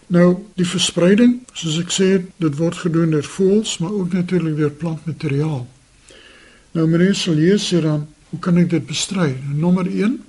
Nou, 0.08 0.38
die 0.56 0.67
verspreiding, 0.67 1.39
soos 1.54 1.80
ek 1.80 1.89
sê, 1.91 2.26
dit 2.38 2.56
word 2.56 2.76
gedoen 2.76 3.10
deur 3.10 3.23
voëls, 3.23 3.78
maar 3.78 3.91
ook 3.91 4.13
natuurlik 4.13 4.56
deur 4.56 4.71
plantmateriaal. 4.71 5.67
Nou 6.71 6.88
meneer 6.88 7.15
Solier 7.15 7.60
sê 7.60 7.82
dan, 7.82 8.08
hoe 8.30 8.39
kan 8.39 8.58
ek 8.58 8.69
dit 8.69 8.86
bestry? 8.86 9.36
Nommer 9.54 9.88
1, 9.88 10.23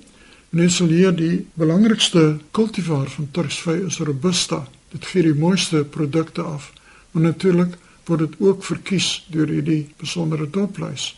meneer 0.49 0.69
Solier, 0.69 1.15
die 1.15 1.45
belangrikste 1.53 2.39
kultivar 2.51 3.09
van 3.09 3.27
turksvy 3.31 3.85
is 3.85 3.99
Robusta. 3.99 4.67
Dit 4.89 5.05
gee 5.05 5.21
die 5.21 5.35
mooiste 5.35 5.83
produkte 5.83 6.41
af. 6.41 6.73
Maar 7.11 7.23
natuurlik 7.23 7.77
word 8.05 8.19
dit 8.19 8.35
ook 8.39 8.63
verkies 8.63 9.25
deur 9.29 9.47
hierdie 9.47 9.89
besondere 9.97 10.49
dopluis. 10.49 11.15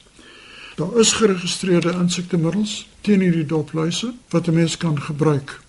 Daar 0.76 1.00
is 1.00 1.14
geregistreerde 1.14 1.92
insektemiddels 1.92 2.88
teen 3.02 3.20
hierdie 3.20 3.46
dopluise 3.46 4.14
wat 4.30 4.48
'n 4.48 4.54
mens 4.54 4.78
kan 4.78 5.02
gebruik. 5.02 5.60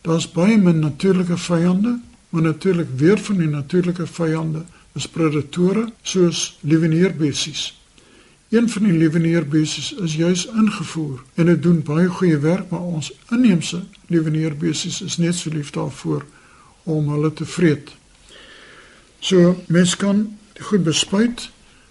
Daar's 0.00 0.30
baie 0.32 0.56
min 0.56 0.78
natuurlike 0.78 1.36
vyande 1.36 1.98
Maar 2.28 2.42
natuurlik 2.42 2.88
weer 2.96 3.18
van 3.18 3.36
die 3.36 3.48
natuurlike 3.48 4.06
vyande 4.06 4.64
is 4.92 5.08
predatore 5.08 5.92
soos 6.02 6.58
lieveneerbessies. 6.60 7.80
Een 8.48 8.68
van 8.70 8.82
die 8.82 8.92
lieveneerbessies 8.92 9.94
is 9.94 10.14
juis 10.14 10.46
ingevoer 10.46 11.22
en 11.34 11.46
dit 11.46 11.62
doen 11.62 11.82
baie 11.82 12.08
goeie 12.08 12.38
werk, 12.38 12.70
maar 12.70 12.80
ons 12.80 13.12
inheemse 13.30 13.84
lieveneerbessies 14.06 15.00
is 15.02 15.16
net 15.16 15.34
so 15.34 15.50
lief 15.50 15.70
daarvoor 15.70 16.26
om 16.86 17.10
hulle 17.10 17.32
te 17.34 17.44
vreet. 17.44 17.90
So 19.18 19.56
mens 19.66 19.96
kan 19.98 20.38
goed 20.70 20.84
bespuit, 20.86 21.50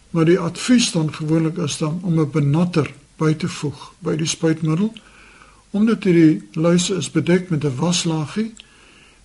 maar 0.09 0.25
die 0.25 0.39
advies 0.39 0.91
dan 0.95 1.13
gewoonlik 1.13 1.57
is 1.57 1.77
dan 1.77 1.99
om 2.03 2.19
'n 2.19 2.31
benatter 2.31 2.87
by 3.19 3.33
te 3.33 3.47
voeg 3.47 3.91
by 3.99 4.15
die 4.15 4.27
spuitmiddel 4.27 4.93
omdat 5.75 6.03
hierdie 6.07 6.43
luise 6.55 6.95
is 6.95 7.11
bedek 7.11 7.49
met 7.49 7.63
'n 7.63 7.75
waslaagie 7.75 8.53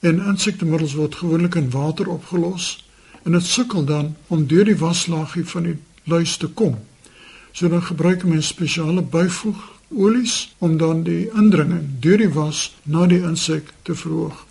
en 0.01 0.23
insektemiddels 0.33 0.95
word 0.95 1.15
gewoonlik 1.15 1.55
in 1.55 1.71
water 1.71 2.09
opgelos 2.09 2.85
en 3.23 3.33
dit 3.33 3.45
sukkel 3.45 3.85
dan 3.85 4.17
om 4.27 4.47
deur 4.47 4.65
die 4.65 4.79
waslaagie 4.79 5.45
van 5.45 5.63
die 5.63 5.77
luis 6.05 6.37
te 6.37 6.49
kom. 6.49 6.79
So 7.53 7.69
dan 7.69 7.83
gebruik 7.83 8.25
mense 8.25 8.47
spesiale 8.47 9.03
byvoegolies 9.03 10.55
om 10.59 10.77
dan 10.77 11.03
die 11.03 11.31
indringing 11.35 11.87
deur 12.01 12.19
die 12.19 12.33
was 12.33 12.77
na 12.83 13.07
die 13.07 13.23
insek 13.23 13.73
te 13.83 13.95
verhoog. 13.95 14.50